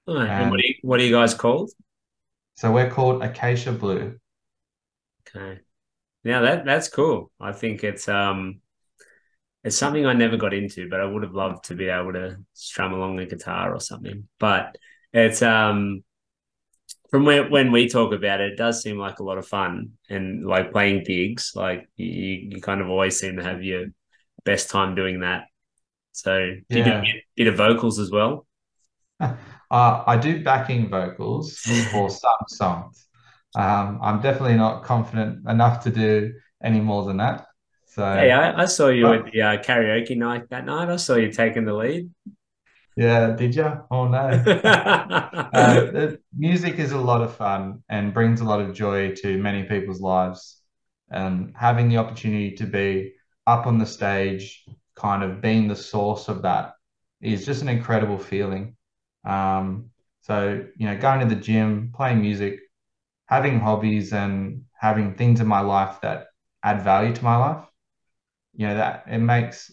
Oh, 0.05 0.17
and, 0.17 0.29
and 0.29 0.51
what, 0.51 0.59
are 0.59 0.63
you, 0.63 0.75
what 0.81 0.99
are 0.99 1.03
you 1.03 1.13
guys 1.13 1.33
called? 1.33 1.71
So 2.55 2.71
we're 2.71 2.89
called 2.89 3.23
Acacia 3.23 3.71
Blue. 3.71 4.19
Okay. 5.27 5.61
Now 6.25 6.41
that 6.41 6.65
that's 6.65 6.89
cool. 6.89 7.31
I 7.39 7.53
think 7.53 7.83
it's 7.83 8.09
um 8.09 8.59
it's 9.63 9.77
something 9.77 10.05
I 10.05 10.13
never 10.13 10.37
got 10.37 10.53
into, 10.53 10.89
but 10.89 10.99
I 10.99 11.05
would 11.05 11.23
have 11.23 11.33
loved 11.33 11.65
to 11.65 11.75
be 11.75 11.87
able 11.87 12.13
to 12.13 12.37
strum 12.53 12.93
along 12.93 13.19
a 13.19 13.25
guitar 13.25 13.73
or 13.73 13.79
something. 13.79 14.27
But 14.39 14.77
it's 15.13 15.41
um 15.41 16.03
from 17.09 17.23
when 17.23 17.49
when 17.49 17.71
we 17.71 17.87
talk 17.87 18.13
about 18.13 18.41
it, 18.41 18.53
it 18.53 18.57
does 18.57 18.81
seem 18.81 18.97
like 18.97 19.19
a 19.19 19.23
lot 19.23 19.37
of 19.37 19.47
fun 19.47 19.91
and 20.09 20.45
like 20.45 20.73
playing 20.73 21.05
gigs. 21.05 21.53
Like 21.55 21.87
you, 21.95 22.49
you 22.51 22.61
kind 22.61 22.81
of 22.81 22.89
always 22.89 23.17
seem 23.17 23.37
to 23.37 23.43
have 23.43 23.63
your 23.63 23.85
best 24.43 24.69
time 24.69 24.95
doing 24.95 25.21
that. 25.21 25.45
So 26.15 26.51
yeah. 26.69 26.77
you 26.77 26.83
do 26.83 26.89
a 26.89 27.23
bit 27.35 27.47
of 27.47 27.55
vocals 27.55 27.99
as 27.99 28.11
well? 28.11 28.45
Uh, 29.71 30.03
I 30.05 30.15
do 30.15 30.43
backing 30.43 30.89
vocals 30.89 31.57
for 31.57 32.09
some 32.09 32.45
songs. 32.47 33.07
Um, 33.55 33.99
I'm 34.01 34.21
definitely 34.21 34.57
not 34.57 34.83
confident 34.83 35.49
enough 35.49 35.83
to 35.85 35.89
do 35.89 36.33
any 36.63 36.79
more 36.79 37.03
than 37.03 37.17
that. 37.17 37.47
So 37.87 38.03
hey, 38.03 38.31
I, 38.31 38.61
I 38.61 38.65
saw 38.65 38.89
you 38.89 39.11
at 39.11 39.25
the 39.25 39.41
uh, 39.41 39.57
karaoke 39.63 40.15
night 40.15 40.49
that 40.51 40.65
night. 40.65 40.89
I 40.89 40.97
saw 40.97 41.15
you 41.15 41.31
taking 41.31 41.65
the 41.65 41.73
lead. 41.73 42.11
Yeah, 42.95 43.31
did 43.31 43.55
you? 43.55 43.81
Oh 43.89 44.07
no. 44.07 44.17
uh, 44.63 46.11
music 46.37 46.75
is 46.77 46.91
a 46.91 46.97
lot 46.97 47.21
of 47.21 47.35
fun 47.35 47.83
and 47.89 48.13
brings 48.13 48.41
a 48.41 48.45
lot 48.45 48.61
of 48.61 48.73
joy 48.73 49.15
to 49.15 49.37
many 49.37 49.63
people's 49.63 49.99
lives. 49.99 50.61
And 51.09 51.53
having 51.57 51.89
the 51.89 51.97
opportunity 51.97 52.51
to 52.57 52.65
be 52.65 53.13
up 53.47 53.67
on 53.67 53.77
the 53.77 53.85
stage, 53.85 54.65
kind 54.95 55.23
of 55.23 55.41
being 55.41 55.67
the 55.67 55.75
source 55.75 56.27
of 56.29 56.41
that, 56.43 56.73
is 57.21 57.45
just 57.45 57.61
an 57.61 57.69
incredible 57.69 58.17
feeling. 58.19 58.75
Um, 59.25 59.91
so 60.21 60.65
you 60.77 60.87
know, 60.87 60.97
going 60.97 61.27
to 61.27 61.33
the 61.35 61.41
gym, 61.41 61.91
playing 61.95 62.21
music, 62.21 62.59
having 63.27 63.59
hobbies, 63.59 64.13
and 64.13 64.65
having 64.79 65.15
things 65.15 65.41
in 65.41 65.47
my 65.47 65.61
life 65.61 66.01
that 66.01 66.27
add 66.63 66.83
value 66.83 67.13
to 67.15 67.23
my 67.23 67.37
life 67.37 67.65
you 68.53 68.67
know 68.67 68.75
that 68.75 69.03
it 69.07 69.17
makes 69.19 69.71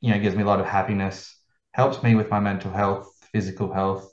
you 0.00 0.12
know 0.12 0.18
gives 0.20 0.36
me 0.36 0.42
a 0.42 0.46
lot 0.46 0.60
of 0.60 0.66
happiness 0.66 1.36
helps 1.72 2.02
me 2.02 2.14
with 2.14 2.30
my 2.30 2.40
mental 2.40 2.70
health 2.70 3.12
physical 3.32 3.72
health 3.72 4.12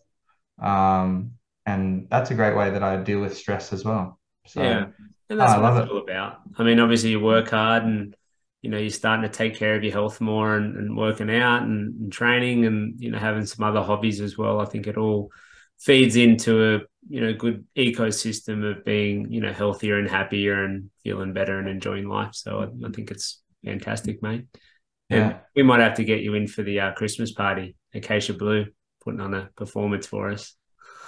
um, 0.61 1.33
and 1.65 2.07
that's 2.09 2.31
a 2.31 2.35
great 2.35 2.55
way 2.55 2.71
that 2.71 2.83
I 2.83 2.97
deal 2.97 3.21
with 3.21 3.37
stress 3.37 3.73
as 3.73 3.85
well. 3.85 4.19
So 4.47 4.61
yeah, 4.61 4.87
and 5.29 5.39
that's 5.39 5.55
I 5.55 5.57
what 5.57 5.65
love 5.69 5.77
it's 5.77 5.77
it. 5.77 5.89
all 5.89 5.97
about. 5.99 6.41
I 6.57 6.63
mean, 6.63 6.79
obviously, 6.79 7.11
you 7.11 7.19
work 7.19 7.49
hard 7.49 7.83
and 7.83 8.15
you 8.61 8.69
know 8.69 8.77
you're 8.77 8.89
starting 8.89 9.23
to 9.23 9.29
take 9.37 9.55
care 9.55 9.75
of 9.75 9.83
your 9.83 9.93
health 9.93 10.21
more 10.21 10.55
and, 10.55 10.75
and 10.77 10.95
working 10.95 11.29
out 11.31 11.63
and, 11.63 11.99
and 11.99 12.11
training 12.13 12.65
and 12.65 12.99
you 13.01 13.11
know 13.11 13.17
having 13.19 13.45
some 13.45 13.65
other 13.65 13.81
hobbies 13.81 14.21
as 14.21 14.37
well. 14.37 14.59
I 14.61 14.65
think 14.65 14.87
it 14.87 14.97
all 14.97 15.29
feeds 15.79 16.15
into 16.15 16.75
a 16.75 16.79
you 17.09 17.21
know 17.21 17.33
good 17.33 17.65
ecosystem 17.75 18.63
of 18.69 18.85
being 18.85 19.31
you 19.31 19.41
know 19.41 19.51
healthier 19.53 19.97
and 19.97 20.07
happier 20.09 20.63
and 20.63 20.89
feeling 21.03 21.33
better 21.33 21.57
and 21.59 21.67
enjoying 21.67 22.07
life. 22.07 22.33
So 22.35 22.59
I, 22.59 22.87
I 22.87 22.91
think 22.91 23.11
it's 23.11 23.41
fantastic, 23.65 24.21
mate. 24.21 24.45
And 25.09 25.31
Yeah, 25.31 25.37
we 25.55 25.63
might 25.63 25.79
have 25.81 25.95
to 25.95 26.03
get 26.03 26.21
you 26.21 26.35
in 26.35 26.47
for 26.47 26.63
the 26.63 26.79
uh, 26.79 26.91
Christmas 26.93 27.31
party, 27.33 27.75
Acacia 27.93 28.33
Blue, 28.33 28.65
putting 29.03 29.19
on 29.19 29.33
a 29.33 29.49
performance 29.57 30.05
for 30.07 30.29
us. 30.29 30.55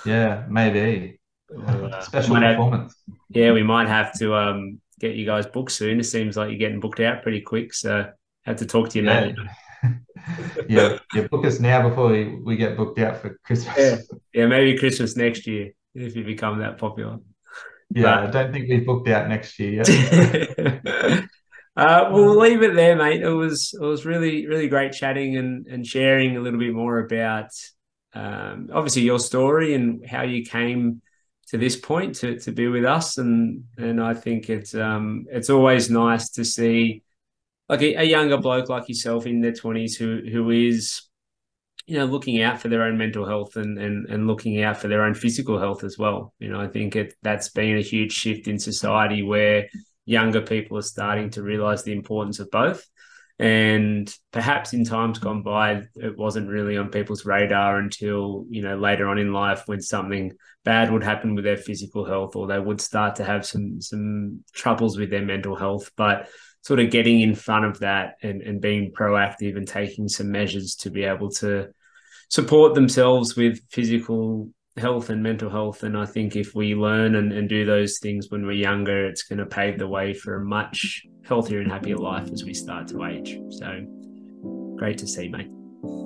yeah, 0.06 0.46
maybe 0.50 1.20
We'll, 1.50 1.94
uh, 1.94 2.02
special 2.02 2.34
might 2.34 2.44
have- 2.44 2.56
performance. 2.58 2.96
yeah, 3.30 3.52
we 3.52 3.62
might 3.64 3.88
have 3.88 4.12
to 4.20 4.34
um, 4.36 4.82
get 5.04 5.16
you 5.16 5.26
guys 5.26 5.46
booked 5.46 5.72
soon. 5.72 6.00
It 6.00 6.06
seems 6.06 6.38
like 6.38 6.50
you're 6.50 6.60
getting 6.60 6.80
booked 6.80 7.02
out 7.02 7.24
pretty 7.24 7.42
quick, 7.42 7.74
so 7.74 8.10
have 8.46 8.58
to 8.58 8.66
talk 8.66 8.90
to 8.90 9.00
you, 9.00 9.06
Yeah, 9.06 9.20
mate. 9.22 9.36
yeah, 10.70 10.98
yeah. 11.14 11.28
Book 11.28 11.46
us 11.46 11.60
now 11.60 11.88
before 11.88 12.10
we, 12.10 12.36
we 12.36 12.56
get 12.56 12.78
booked 12.78 13.00
out 13.00 13.18
for 13.18 13.38
Christmas. 13.44 13.78
Yeah. 13.78 13.98
Yeah, 14.34 14.46
maybe 14.48 14.78
Christmas 14.78 15.18
next 15.18 15.46
year 15.46 15.72
if 15.94 16.16
you 16.16 16.24
become 16.24 16.60
that 16.60 16.78
popular. 16.78 17.20
Yeah, 17.90 18.22
I 18.22 18.28
don't 18.28 18.52
think 18.52 18.70
we've 18.70 18.86
booked 18.86 19.10
out 19.10 19.28
next 19.28 19.60
year 19.60 19.84
yet. 19.84 21.28
uh, 21.78 22.10
we'll 22.12 22.40
leave 22.40 22.64
it 22.64 22.74
there, 22.74 22.96
mate. 22.96 23.22
It 23.22 23.30
was 23.30 23.76
it 23.80 23.86
was 23.86 24.06
really 24.06 24.48
really 24.48 24.68
great 24.68 24.94
chatting 24.94 25.38
and 25.38 25.68
and 25.68 25.86
sharing 25.86 26.38
a 26.38 26.40
little 26.40 26.60
bit 26.60 26.74
more 26.74 27.00
about 27.00 27.50
um, 28.14 28.70
obviously 28.74 29.04
your 29.04 29.20
story 29.20 29.76
and 29.76 30.06
how 30.08 30.24
you 30.24 30.46
came 30.46 31.02
to 31.54 31.60
this 31.60 31.76
point 31.76 32.16
to 32.16 32.40
to 32.40 32.52
be 32.52 32.68
with 32.68 32.84
us 32.84 33.20
and 33.20 33.66
and 33.78 34.02
I 34.02 34.16
think 34.16 34.50
it's 34.50 34.74
um 34.74 35.28
it's 35.30 35.52
always 35.52 35.88
nice 35.88 36.32
to 36.32 36.44
see 36.44 37.04
like 37.70 37.84
a, 37.84 37.94
a 37.94 38.04
younger 38.04 38.38
bloke 38.38 38.70
like 38.70 38.90
yourself 38.90 39.28
in 39.28 39.40
their 39.40 39.54
twenties 39.54 39.96
who 39.96 40.24
who 40.32 40.50
is 40.50 41.04
you 41.86 42.00
know 42.00 42.06
looking 42.06 42.42
out 42.42 42.60
for 42.60 42.70
their 42.70 42.82
own 42.82 42.98
mental 42.98 43.28
health 43.28 43.56
and 43.56 43.78
and 43.78 44.10
and 44.10 44.26
looking 44.26 44.64
out 44.64 44.78
for 44.78 44.88
their 44.88 45.04
own 45.04 45.14
physical 45.14 45.60
health 45.60 45.84
as 45.84 45.96
well. 45.96 46.34
You 46.40 46.50
know, 46.50 46.60
I 46.60 46.68
think 46.68 46.96
it 46.96 47.14
that's 47.22 47.50
been 47.50 47.78
a 47.78 47.82
huge 47.82 48.14
shift 48.14 48.48
in 48.48 48.58
society 48.58 49.22
where 49.22 49.68
younger 50.06 50.42
people 50.42 50.80
are 50.80 50.82
starting 50.82 51.30
to 51.32 51.44
realize 51.44 51.84
the 51.84 51.94
importance 51.94 52.40
of 52.40 52.50
both. 52.50 52.84
And 53.40 54.14
perhaps 54.32 54.74
in 54.74 54.86
times 54.86 55.20
gone 55.20 55.42
by, 55.42 55.84
it 55.96 56.18
wasn't 56.18 56.50
really 56.50 56.78
on 56.78 56.90
people's 56.90 57.26
radar 57.26 57.78
until, 57.78 58.46
you 58.50 58.62
know, 58.62 58.78
later 58.78 59.08
on 59.08 59.18
in 59.18 59.34
life 59.34 59.64
when 59.66 59.82
something 59.82 60.34
bad 60.64 60.92
would 60.92 61.04
happen 61.04 61.36
with 61.36 61.44
their 61.44 61.58
physical 61.58 62.06
health 62.06 62.36
or 62.36 62.48
they 62.48 62.60
would 62.60 62.80
start 62.80 63.16
to 63.16 63.24
have 63.24 63.46
some 63.46 63.82
some 63.82 64.44
troubles 64.54 64.98
with 64.98 65.10
their 65.10 65.26
mental 65.26 65.56
health. 65.56 65.92
But 65.98 66.30
sort 66.62 66.80
of 66.80 66.92
getting 66.92 67.20
in 67.20 67.36
front 67.36 67.66
of 67.66 67.80
that 67.80 68.16
and, 68.24 68.42
and 68.42 68.62
being 68.62 68.92
proactive 68.92 69.58
and 69.58 69.68
taking 69.68 70.08
some 70.08 70.32
measures 70.32 70.76
to 70.76 70.90
be 70.90 71.04
able 71.04 71.30
to 71.30 71.68
support 72.30 72.74
themselves 72.74 73.36
with 73.36 73.60
physical 73.70 74.50
health 74.78 75.10
and 75.10 75.22
mental 75.22 75.50
health. 75.50 75.84
And 75.84 75.98
I 75.98 76.06
think 76.06 76.36
if 76.36 76.56
we 76.56 76.76
learn 76.76 77.16
and, 77.16 77.32
and 77.32 77.48
do 77.48 77.66
those 77.66 78.00
things 78.00 78.30
when 78.30 78.46
we're 78.46 78.54
younger, 78.54 79.06
it's 79.08 79.24
going 79.24 79.40
to 79.40 79.46
pave 79.46 79.78
the 79.78 79.88
way 79.88 80.14
for 80.14 80.36
a 80.36 80.46
much 80.46 81.04
healthier 81.26 81.60
and 81.60 81.72
happier 81.72 81.98
life 81.98 82.32
as 82.32 82.44
we 82.44 82.54
start 82.54 82.88
to 82.90 83.06
age. 83.06 83.40
So 83.50 83.86
great 84.78 84.98
to 85.00 85.08
see, 85.08 85.30
mate. 85.30 85.50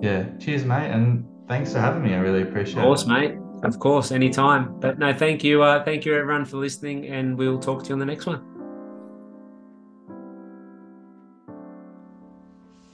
Yeah, 0.01 0.25
cheers, 0.39 0.65
mate, 0.65 0.91
and 0.91 1.25
thanks 1.47 1.73
for 1.73 1.79
having 1.79 2.03
me. 2.03 2.13
I 2.13 2.17
really 2.17 2.41
appreciate 2.41 2.77
it. 2.77 2.79
Of 2.79 2.85
course, 2.85 3.03
it. 3.03 3.09
mate. 3.09 3.35
Of 3.63 3.79
course, 3.79 4.11
anytime. 4.11 4.79
But 4.79 4.99
no, 4.99 5.13
thank 5.13 5.43
you. 5.43 5.63
Uh, 5.63 5.83
thank 5.83 6.05
you, 6.05 6.15
everyone, 6.15 6.45
for 6.45 6.57
listening, 6.57 7.07
and 7.07 7.37
we'll 7.37 7.59
talk 7.59 7.83
to 7.83 7.89
you 7.89 7.93
on 7.93 7.99
the 7.99 8.05
next 8.05 8.25
one. 8.25 8.41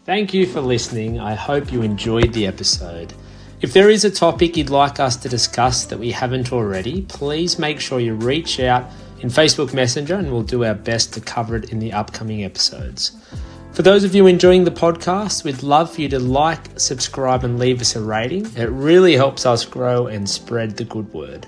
Thank 0.06 0.34
you 0.34 0.46
for 0.46 0.62
listening. 0.62 1.20
I 1.20 1.34
hope 1.34 1.72
you 1.72 1.82
enjoyed 1.82 2.34
the 2.34 2.46
episode. 2.46 3.14
If 3.64 3.72
there 3.72 3.90
is 3.90 4.04
a 4.04 4.12
topic 4.12 4.58
you'd 4.58 4.70
like 4.70 5.00
us 5.00 5.16
to 5.16 5.30
discuss 5.30 5.86
that 5.86 5.98
we 5.98 6.12
haven't 6.12 6.52
already, 6.52 7.04
please 7.04 7.58
make 7.58 7.80
sure 7.80 8.02
you 8.02 8.14
reach 8.14 8.60
out 8.60 8.92
in 9.22 9.30
Facebook 9.30 9.74
Messenger 9.74 10.16
and 10.16 10.30
we'll 10.30 10.44
do 10.44 10.66
our 10.66 10.74
best 10.74 11.14
to 11.14 11.22
cover 11.22 11.56
it 11.56 11.72
in 11.72 11.80
the 11.80 11.94
upcoming 11.94 12.44
episodes. 12.44 13.14
For 13.72 13.82
those 13.82 14.04
of 14.04 14.14
you 14.14 14.28
enjoying 14.28 14.66
the 14.66 14.72
podcast, 14.72 15.46
we'd 15.46 15.64
love 15.64 15.96
for 15.96 16.02
you 16.02 16.10
to 16.10 16.20
like, 16.20 16.78
subscribe, 16.78 17.46
and 17.46 17.58
leave 17.58 17.80
us 17.80 17.96
a 17.96 18.02
rating. 18.02 18.48
It 18.58 18.70
really 18.70 19.16
helps 19.16 19.46
us 19.46 19.64
grow 19.64 20.08
and 20.08 20.30
spread 20.30 20.76
the 20.76 20.84
good 20.84 21.14
word. 21.14 21.48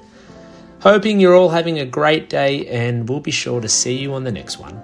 Hoping 0.80 1.20
you're 1.20 1.36
all 1.36 1.50
having 1.50 1.80
a 1.80 1.86
great 1.86 2.30
day, 2.30 2.66
and 2.68 3.10
we'll 3.10 3.20
be 3.20 3.32
sure 3.32 3.60
to 3.60 3.68
see 3.68 3.98
you 3.98 4.14
on 4.14 4.24
the 4.24 4.32
next 4.32 4.58
one. 4.58 4.82